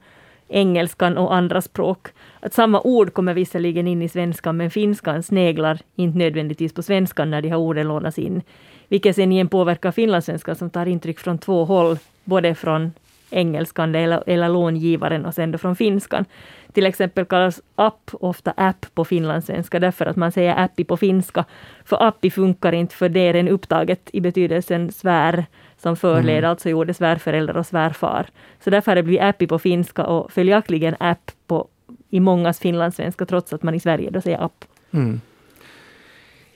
engelskan 0.48 1.18
och 1.18 1.36
andra 1.36 1.62
språk. 1.62 2.08
Att 2.40 2.54
samma 2.54 2.82
ord 2.82 3.14
kommer 3.14 3.34
visserligen 3.34 3.88
in 3.88 4.02
i 4.02 4.10
svenskan, 4.10 4.58
men 4.58 4.72
finskan 4.72 5.24
sneglar 5.24 5.80
inte 5.96 6.18
nödvändigtvis 6.18 6.74
på 6.74 6.84
svenskan 6.84 7.30
när 7.32 7.42
de 7.42 7.50
här 7.50 7.58
orden 7.58 7.88
lånas 7.88 8.20
in. 8.20 8.42
Vilket 8.88 9.16
sen 9.16 9.32
igen 9.32 9.48
påverkar 9.48 9.92
finlandssvenskan 9.92 10.56
som 10.56 10.70
tar 10.70 10.86
intryck 10.86 11.20
från 11.20 11.38
två 11.38 11.66
håll, 11.66 11.98
både 12.24 12.56
från 12.56 12.92
engelskan 13.30 13.96
eller, 13.96 14.24
eller 14.28 14.50
långivaren 14.50 15.26
och 15.26 15.34
sen 15.34 15.52
då 15.52 15.58
från 15.58 15.76
finskan. 15.76 16.26
Till 16.74 16.86
exempel 16.86 17.26
kallas 17.26 17.62
app 17.76 18.12
ofta 18.14 18.52
app 18.52 18.86
på 18.94 19.06
finlandssvenska 19.06 19.80
därför 19.80 20.06
att 20.06 20.16
man 20.16 20.32
säger 20.32 20.64
appi 20.64 20.84
på 20.84 20.98
finska. 20.98 21.46
För 21.86 22.04
appi 22.08 22.32
funkar 22.32 22.72
inte 22.72 22.96
för 22.96 23.10
det 23.10 23.20
är 23.20 23.34
en 23.34 23.48
upptaget 23.48 24.10
i 24.14 24.22
betydelsen 24.22 24.92
svär 24.92 25.46
som 25.78 25.96
förled, 25.96 26.46
alltså 26.46 26.70
gjorde 26.70 26.94
svärförälder 26.94 27.58
och 27.58 27.66
svärfar. 27.66 28.30
Så 28.64 28.70
därför 28.70 28.92
har 28.92 28.96
det 28.96 29.04
blivit 29.04 29.22
appi 29.22 29.48
på 29.48 29.60
finska 29.60 30.06
och 30.06 30.32
följaktligen 30.32 30.96
app 31.00 31.32
på, 31.48 31.68
i 32.10 32.20
mångas 32.20 32.60
finlandssvenska 32.60 33.26
trots 33.26 33.54
att 33.54 33.64
man 33.64 33.76
i 33.76 33.80
Sverige 33.80 34.10
då 34.10 34.22
säger 34.22 34.44
app. 34.44 34.66
Mm. 34.92 35.22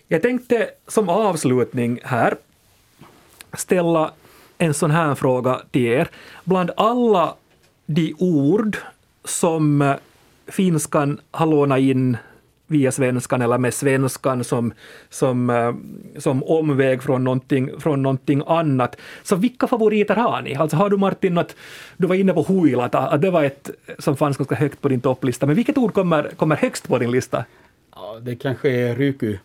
Jag 0.08 0.22
tänkte 0.22 0.70
som 0.88 1.10
avslutning 1.10 2.00
här 2.04 2.36
ställa 3.54 4.12
en 4.58 4.74
sån 4.74 4.92
här 4.92 5.16
fråga 5.16 5.62
till 5.72 5.82
er. 5.82 6.10
Bland 6.44 6.72
alla 6.78 7.36
de 7.86 8.16
ord 8.20 8.78
som 9.26 9.82
eh, 9.82 9.96
finskan 10.48 11.20
har 11.32 11.46
lånat 11.46 11.80
in 11.80 12.18
via 12.68 12.92
svenskan 12.92 13.42
eller 13.42 13.58
med 13.58 13.74
svenskan 13.74 14.44
som, 14.44 14.74
som, 15.10 15.50
eh, 15.50 15.74
som 16.20 16.44
omväg 16.44 17.04
från 17.04 17.24
någonting, 17.24 17.80
från 17.80 18.02
någonting 18.04 18.44
annat. 18.48 18.98
Så 19.24 19.36
vilka 19.36 19.68
favoriter 19.68 20.16
har 20.16 20.42
ni? 20.42 20.56
Alltså 20.56 20.78
har 20.78 20.90
du 20.90 20.98
Martin, 20.98 21.38
att 21.38 21.56
du 21.98 22.08
var 22.08 22.16
inne 22.16 22.34
på 22.34 22.44
huilata, 22.44 23.00
att 23.00 23.22
det 23.22 23.32
var 23.32 23.44
ett 23.44 23.70
som 24.00 24.18
fanns 24.18 24.38
ganska 24.38 24.56
högt 24.56 24.82
på 24.82 24.90
din 24.90 25.02
topplista, 25.02 25.46
men 25.46 25.56
vilket 25.56 25.78
ord 25.78 25.94
kommer, 25.94 26.30
kommer 26.36 26.56
högst 26.56 26.88
på 26.88 27.00
din 27.00 27.12
lista? 27.12 27.46
Ja, 27.96 28.20
det 28.22 28.36
kanske 28.36 28.72
är 28.72 28.96
ryku. 28.96 29.38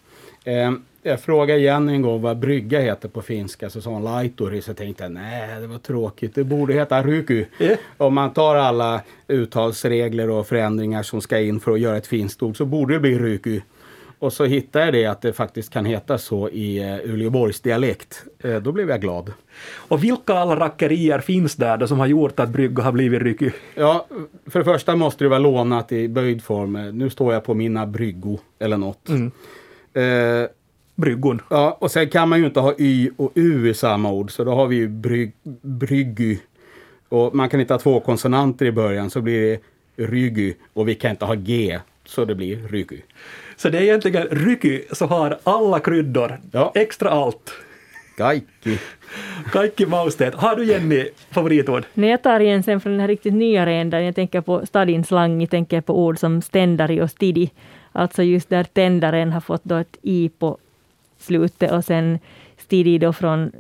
Ehm, 0.45 0.83
Eh, 1.09 1.13
jag 1.13 1.21
frågade 1.21 1.61
igen 1.61 1.89
en 1.89 2.03
gång 2.03 2.21
vad 2.21 2.39
brygga 2.39 2.81
heter 2.81 3.09
på 3.09 3.23
finska, 3.23 3.71
så 3.71 3.81
sa 3.81 3.91
hon 3.91 4.05
laituri, 4.05 4.63
så 4.63 4.75
tänkte 4.75 5.03
jag 5.05 5.13
nej, 5.13 5.61
det 5.61 5.67
var 5.67 5.79
tråkigt, 5.79 6.35
det 6.35 6.45
borde 6.45 6.75
heta 6.75 7.03
ryky. 7.03 7.45
Ja. 7.59 7.77
Om 7.97 8.15
man 8.15 8.33
tar 8.33 8.57
alla 8.57 9.01
uttalsregler 9.29 10.31
och 10.31 10.47
förändringar 10.47 11.03
som 11.03 11.21
ska 11.21 11.41
in 11.41 11.61
för 11.61 11.73
att 11.73 11.81
göra 11.81 11.97
ett 11.97 12.07
finskt 12.07 12.43
ord 12.43 12.57
så 12.57 12.65
borde 12.65 12.95
det 12.95 13.01
bli 13.01 13.19
ryky. 13.19 13.61
Och 14.21 14.33
så 14.33 14.45
hittade 14.45 14.85
jag 14.85 14.95
det 14.95 15.07
att 15.07 15.23
det 15.23 15.33
faktiskt 15.33 15.73
kan 15.73 15.85
heta 15.85 16.19
så 16.19 16.49
i 16.49 16.81
uh, 16.81 17.15
Uleåborgs 17.15 17.61
dialekt. 17.61 18.23
Eh, 18.43 18.57
då 18.57 18.73
blev 18.73 18.91
jag 18.91 19.01
glad. 19.01 19.33
Och 19.89 20.05
vilka 20.05 20.35
alla 20.35 20.57
rackerier 20.57 21.19
finns 21.19 21.57
där 21.57 21.77
då 21.77 21.87
som 21.87 21.99
har 21.99 22.07
gjort 22.07 22.41
att 22.41 22.49
brygga 22.49 22.83
har 22.83 22.93
blivit 22.93 23.23
rycky? 23.23 23.51
Ja, 23.75 24.07
för 24.47 24.59
det 24.59 24.65
första 24.65 24.97
måste 24.97 25.25
det 25.25 25.29
vara 25.29 25.39
lånat 25.39 25.93
i 25.93 26.09
böjd 26.09 26.43
form. 26.43 26.77
Eh, 26.77 26.93
Nu 26.93 27.11
står 27.11 27.33
jag 27.33 27.45
på 27.45 27.55
mina 27.55 27.87
bryggo 27.87 28.39
eller 28.59 28.77
något. 28.77 29.09
Mm. 29.09 29.33
Eh, 29.95 30.49
Bryggon. 30.99 31.43
Ja, 31.51 31.77
och 31.81 31.91
sen 31.91 32.09
kan 32.09 32.29
man 32.29 32.39
ju 32.41 32.47
inte 32.47 32.61
ha 32.61 32.75
y 32.79 33.11
och 33.17 33.33
u 33.35 33.69
i 33.71 33.75
samma 33.75 34.11
ord, 34.13 34.31
så 34.31 34.45
då 34.45 34.51
har 34.55 34.67
vi 34.67 34.77
ju 34.77 34.89
bryg, 34.89 35.33
bryggy. 35.63 36.39
Och 37.09 37.35
man 37.35 37.49
kan 37.49 37.61
inte 37.61 37.75
ha 37.75 37.79
två 37.79 38.01
konsonanter 38.01 38.67
i 38.67 38.73
början, 38.73 39.11
så 39.11 39.21
blir 39.21 39.41
det 39.51 39.61
ryggy. 40.07 40.55
Och 40.73 40.89
vi 40.89 40.95
kan 40.95 41.11
inte 41.11 41.25
ha 41.25 41.35
g, 41.35 41.79
så 42.05 42.25
det 42.25 42.35
blir 42.35 42.57
ryggy. 42.69 43.01
Så 43.57 43.69
det 43.69 43.79
är 43.79 43.83
egentligen 43.83 44.27
rycky 44.31 44.83
så 44.93 45.07
har 45.07 45.39
alla 45.45 45.81
kryddor, 45.81 46.41
Ja. 46.53 46.73
extra 46.75 47.11
allt. 47.11 47.53
Kaikki. 48.17 48.79
Kaikki 49.53 49.87
mausteet. 49.87 50.35
Har 50.35 50.57
du 50.57 50.65
Jenny 50.65 51.09
favoritord? 51.31 51.85
När 51.95 52.09
jag 52.09 52.23
tar 52.23 52.41
igen 52.41 52.63
sen 52.63 52.81
från 52.81 52.93
den 52.93 53.01
här 53.01 53.09
riktigt 53.09 53.35
nya 53.35 53.67
rändan, 53.67 54.05
jag 54.05 54.15
tänker 54.15 54.41
på 54.41 54.67
stadin 54.67 55.05
slang, 55.05 55.41
jag 55.41 55.51
tänker 55.51 55.81
på 55.81 56.05
ord 56.05 56.19
som 56.19 56.43
ständari 56.43 57.01
och 57.01 57.11
stidi. 57.11 57.51
Alltså 57.93 58.23
just 58.23 58.49
där 58.49 58.65
tändaren 58.65 59.33
har 59.33 59.41
fått 59.41 59.65
då 59.65 59.75
ett 59.77 59.97
i 60.03 60.31
på 60.39 60.59
slutet 61.19 61.73
och 61.73 61.85
sen 61.85 62.19
stidi 62.57 62.99
då 62.99 63.13
från 63.13 63.53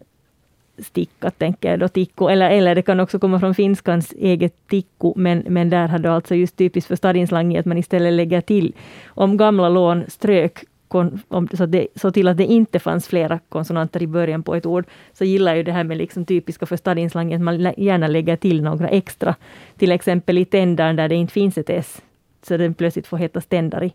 sticka, 0.79 1.31
tänker 1.31 1.71
jag 1.71 1.81
då, 1.81 1.89
tikku. 1.89 2.29
Eller, 2.29 2.51
eller 2.51 2.75
det 2.75 2.83
kan 2.83 3.01
också 3.01 3.19
komma 3.19 3.41
från 3.41 3.55
finskans 3.55 4.13
eget 4.13 4.55
tikku, 4.69 5.13
men, 5.17 5.45
men 5.49 5.71
där 5.71 5.89
har 5.89 5.99
det 5.99 6.13
alltså 6.13 6.35
just 6.35 6.57
typiskt 6.57 6.89
för 6.89 6.97
stadinslang 6.97 7.57
att 7.57 7.67
man 7.67 7.79
istället 7.79 8.13
lägger 8.13 8.41
till, 8.41 8.75
om 9.07 9.37
gamla 9.37 9.69
lån 9.69 10.05
strök 10.09 10.65
kon, 10.89 11.21
om, 11.29 11.49
så, 11.49 11.67
det, 11.67 11.87
så 11.95 12.11
till 12.11 12.29
att 12.29 12.37
det 12.37 12.45
inte 12.45 12.79
fanns 12.79 13.09
flera 13.09 13.39
konsonanter 13.49 14.03
i 14.03 14.07
början 14.07 14.43
på 14.43 14.55
ett 14.55 14.67
ord, 14.67 14.85
så 15.13 15.25
gillar 15.25 15.55
ju 15.55 15.63
det 15.63 15.73
här 15.73 15.85
med 15.85 15.97
liksom 15.97 16.25
typiska 16.25 16.67
för 16.67 16.77
stadinslang 16.77 17.35
att 17.35 17.41
man 17.41 17.61
gärna 17.77 18.07
lägger 18.07 18.37
till 18.37 18.63
några 18.63 18.89
extra. 18.89 19.35
Till 19.79 19.93
exempel 19.93 20.39
i 20.39 20.45
tändaren 20.45 20.97
där 20.97 21.09
det 21.09 21.15
inte 21.15 21.33
finns 21.33 21.59
ett 21.59 21.71
s, 21.71 22.03
så 22.43 22.57
den 22.57 22.75
plötsligt 22.75 23.07
får 23.07 23.17
heta 23.17 23.41
ständari. 23.41 23.93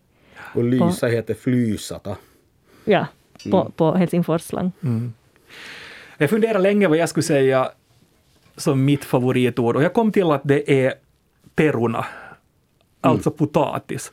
Och 0.54 0.64
lysa 0.64 1.06
heter 1.06 1.34
flysata. 1.34 2.16
Ja, 2.84 3.06
på, 3.50 3.70
på 3.76 3.92
Helsingforsslang. 3.92 4.72
Mm. 4.82 5.12
Jag 6.18 6.30
funderade 6.30 6.58
länge 6.58 6.88
vad 6.88 6.98
jag 6.98 7.08
skulle 7.08 7.24
säga 7.24 7.70
som 8.56 8.84
mitt 8.84 9.04
favoritord 9.04 9.76
och 9.76 9.82
jag 9.82 9.94
kom 9.94 10.12
till 10.12 10.30
att 10.30 10.42
det 10.44 10.86
är 10.86 10.94
peruna, 11.54 12.06
alltså 13.00 13.30
potatis. 13.30 14.12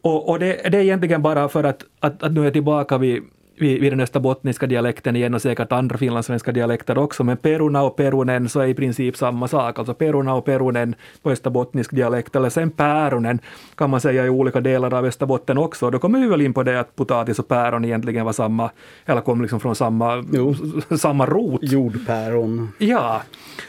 Och, 0.00 0.28
och 0.28 0.38
det, 0.38 0.70
det 0.70 0.78
är 0.78 0.82
egentligen 0.82 1.22
bara 1.22 1.48
för 1.48 1.64
att, 1.64 1.84
att, 2.00 2.22
att 2.22 2.32
nu 2.32 2.40
är 2.40 2.44
jag 2.44 2.52
tillbaka 2.52 2.98
vid 2.98 3.22
vid, 3.62 3.80
vid 3.80 3.92
den 3.92 4.00
österbottniska 4.00 4.66
dialekten 4.66 5.16
igen 5.16 5.34
och 5.34 5.42
säkert 5.42 5.72
andra 5.72 5.98
finlandssvenska 5.98 6.52
dialekter 6.52 6.98
också, 6.98 7.24
men 7.24 7.36
peruna 7.36 7.82
och 7.82 7.96
perunen 7.96 8.48
så 8.48 8.60
är 8.60 8.66
i 8.66 8.74
princip 8.74 9.16
samma 9.16 9.48
sak. 9.48 9.78
Alltså 9.78 9.94
peruna 9.94 10.34
och 10.34 10.44
perunen 10.44 10.94
på 11.22 11.30
österbottnisk 11.30 11.90
dialekt, 11.90 12.36
eller 12.36 12.50
sen 12.50 12.70
päronen 12.70 13.38
kan 13.74 13.90
man 13.90 14.00
säga 14.00 14.26
i 14.26 14.28
olika 14.28 14.60
delar 14.60 14.94
av 14.94 15.04
Österbotten 15.04 15.58
också. 15.58 15.90
Då 15.90 15.98
kommer 15.98 16.20
vi 16.20 16.26
väl 16.26 16.40
in 16.40 16.54
på 16.54 16.62
det 16.62 16.80
att 16.80 16.96
potatis 16.96 17.38
och 17.38 17.48
päron 17.48 17.84
egentligen 17.84 18.24
var 18.24 18.32
samma, 18.32 18.70
eller 19.06 19.20
kom 19.20 19.42
liksom 19.42 19.60
från 19.60 19.74
samma, 19.74 20.24
samma 20.98 21.26
rot. 21.26 21.60
Jordpäron. 21.62 22.72
Ja, 22.78 23.22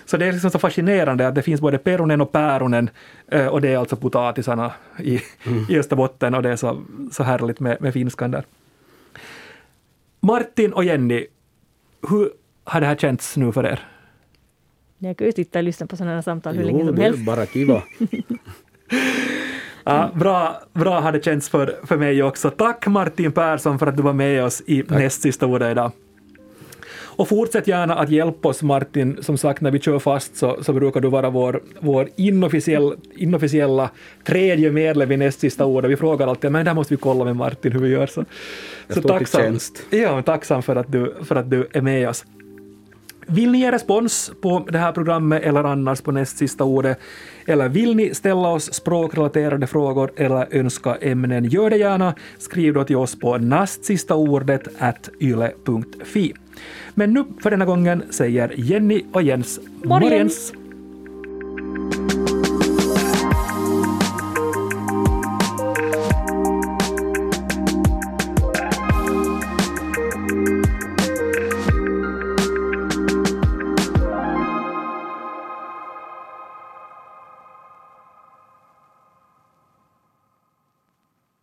så 0.06 0.18
det 0.18 0.26
är 0.26 0.32
liksom 0.32 0.52
så 0.52 0.60
fascinerande 0.60 1.28
att 1.28 1.36
det 1.36 1.42
finns 1.42 1.62
både 1.62 1.78
perunen 1.78 2.22
och 2.22 2.32
päronen 2.32 2.90
eh, 3.32 3.48
och 3.48 3.62
det 3.62 3.74
är 3.74 3.78
alltså 3.78 3.96
potatisarna 3.96 4.72
i, 5.00 5.20
mm. 5.46 5.66
i 5.70 5.80
Österbotten 5.80 6.34
och 6.34 6.44
det 6.44 6.50
är 6.50 6.56
så, 6.56 6.82
så 7.12 7.24
härligt 7.24 7.60
med, 7.60 7.82
med 7.82 7.94
finskan 7.94 8.32
där. 8.32 8.44
Martin 10.26 10.74
och 10.74 10.84
Jenny, 10.84 11.26
hur 12.10 12.32
har 12.64 12.82
det 12.82 12.88
här 12.88 12.96
känts 12.96 13.38
nu 13.38 13.52
för 13.52 13.66
er? 13.66 13.88
Jag 14.98 15.18
kan 15.18 15.28
ju 15.28 15.34
sitta 15.34 15.60
och 15.60 15.64
lyssna 15.64 15.88
på 15.88 15.98
sådana 15.98 16.16
här 16.16 16.22
samtal 16.22 16.56
hur 16.56 16.62
jo, 16.62 16.68
länge 16.68 16.86
som 16.86 16.98
helst. 16.98 17.20
Jo, 17.20 17.26
bara 17.26 17.46
kiva. 17.46 17.84
ja, 19.84 20.12
bra, 20.16 20.62
bra 20.74 21.00
har 21.00 21.12
det 21.12 21.26
känts 21.26 21.50
för, 21.50 21.80
för 21.84 21.98
mig 21.98 22.24
också. 22.24 22.50
Tack 22.50 22.88
Martin 22.88 23.32
Persson 23.32 23.80
för 23.80 23.88
att 23.88 23.98
du 23.98 24.04
var 24.04 24.14
med 24.14 24.44
oss 24.44 24.64
i 24.66 24.84
Tack. 24.84 25.00
näst 25.00 25.22
sista 25.22 25.46
ordet 25.46 25.72
idag. 25.72 25.92
Och 27.24 27.30
fortsätt 27.30 27.68
gärna 27.68 27.96
att 27.96 28.10
hjälpa 28.10 28.50
oss 28.50 28.64
Martin, 28.64 29.18
som 29.22 29.38
sagt 29.38 29.62
när 29.62 29.72
vi 29.72 29.80
kör 29.80 30.00
fast 30.00 30.36
så, 30.36 30.64
så 30.64 30.74
brukar 30.74 31.02
du 31.02 31.10
vara 31.10 31.30
vår, 31.30 31.62
vår 31.80 32.10
inofficiell, 32.16 32.94
inofficiella 33.16 33.90
tredje 34.24 34.72
medlem 34.72 35.12
i 35.12 35.18
näst 35.18 35.40
sista 35.40 35.66
ordet. 35.66 35.92
Vi 35.92 35.96
frågar 35.96 36.28
alltid, 36.28 36.52
men 36.52 36.66
där 36.66 36.74
måste 36.74 36.94
vi 36.94 36.98
kolla 36.98 37.26
med 37.26 37.36
Martin 37.36 37.72
hur 37.72 37.80
vi 37.80 37.90
gör. 37.90 38.08
Så, 38.08 38.26
så 38.90 39.02
tacksam, 39.02 39.60
ja, 39.90 40.22
tacksam 40.22 40.64
för 40.64 40.76
att, 40.76 40.92
du, 40.92 41.16
för 41.24 41.36
att 41.36 41.50
du 41.50 41.68
är 41.72 41.82
med 41.82 42.10
oss. 42.10 42.26
Vill 43.28 43.52
ni 43.52 43.58
ge 43.58 43.72
respons 43.72 44.32
på 44.42 44.68
det 44.70 44.78
här 44.78 44.92
programmet 44.92 45.44
eller 45.44 45.64
annars 45.64 46.02
på 46.02 46.12
näst 46.12 46.38
sista 46.38 46.64
ordet? 46.64 47.00
Eller 47.46 47.70
vill 47.70 47.96
ni 47.96 48.16
ställa 48.16 48.48
oss 48.48 48.74
språkrelaterade 48.74 49.68
frågor 49.68 50.12
eller 50.16 50.48
önska 50.52 50.96
ämnen? 50.96 51.46
Gör 51.46 51.70
det 51.70 51.78
gärna. 51.78 52.16
Skriv 52.38 52.74
då 52.74 52.84
till 52.84 52.96
oss 52.96 53.20
på 53.20 53.38
nastsistaordet 53.38 54.68
yle.fi. 55.22 56.34
Men 56.94 57.14
nu 57.14 57.24
för 57.40 57.52
denna 57.52 57.66
gången 57.66 58.04
säger 58.10 58.54
Jenny 58.58 59.04
och 59.12 59.24
Jens 59.24 59.60
morgens. 59.84 60.12
morgens. 60.12 60.54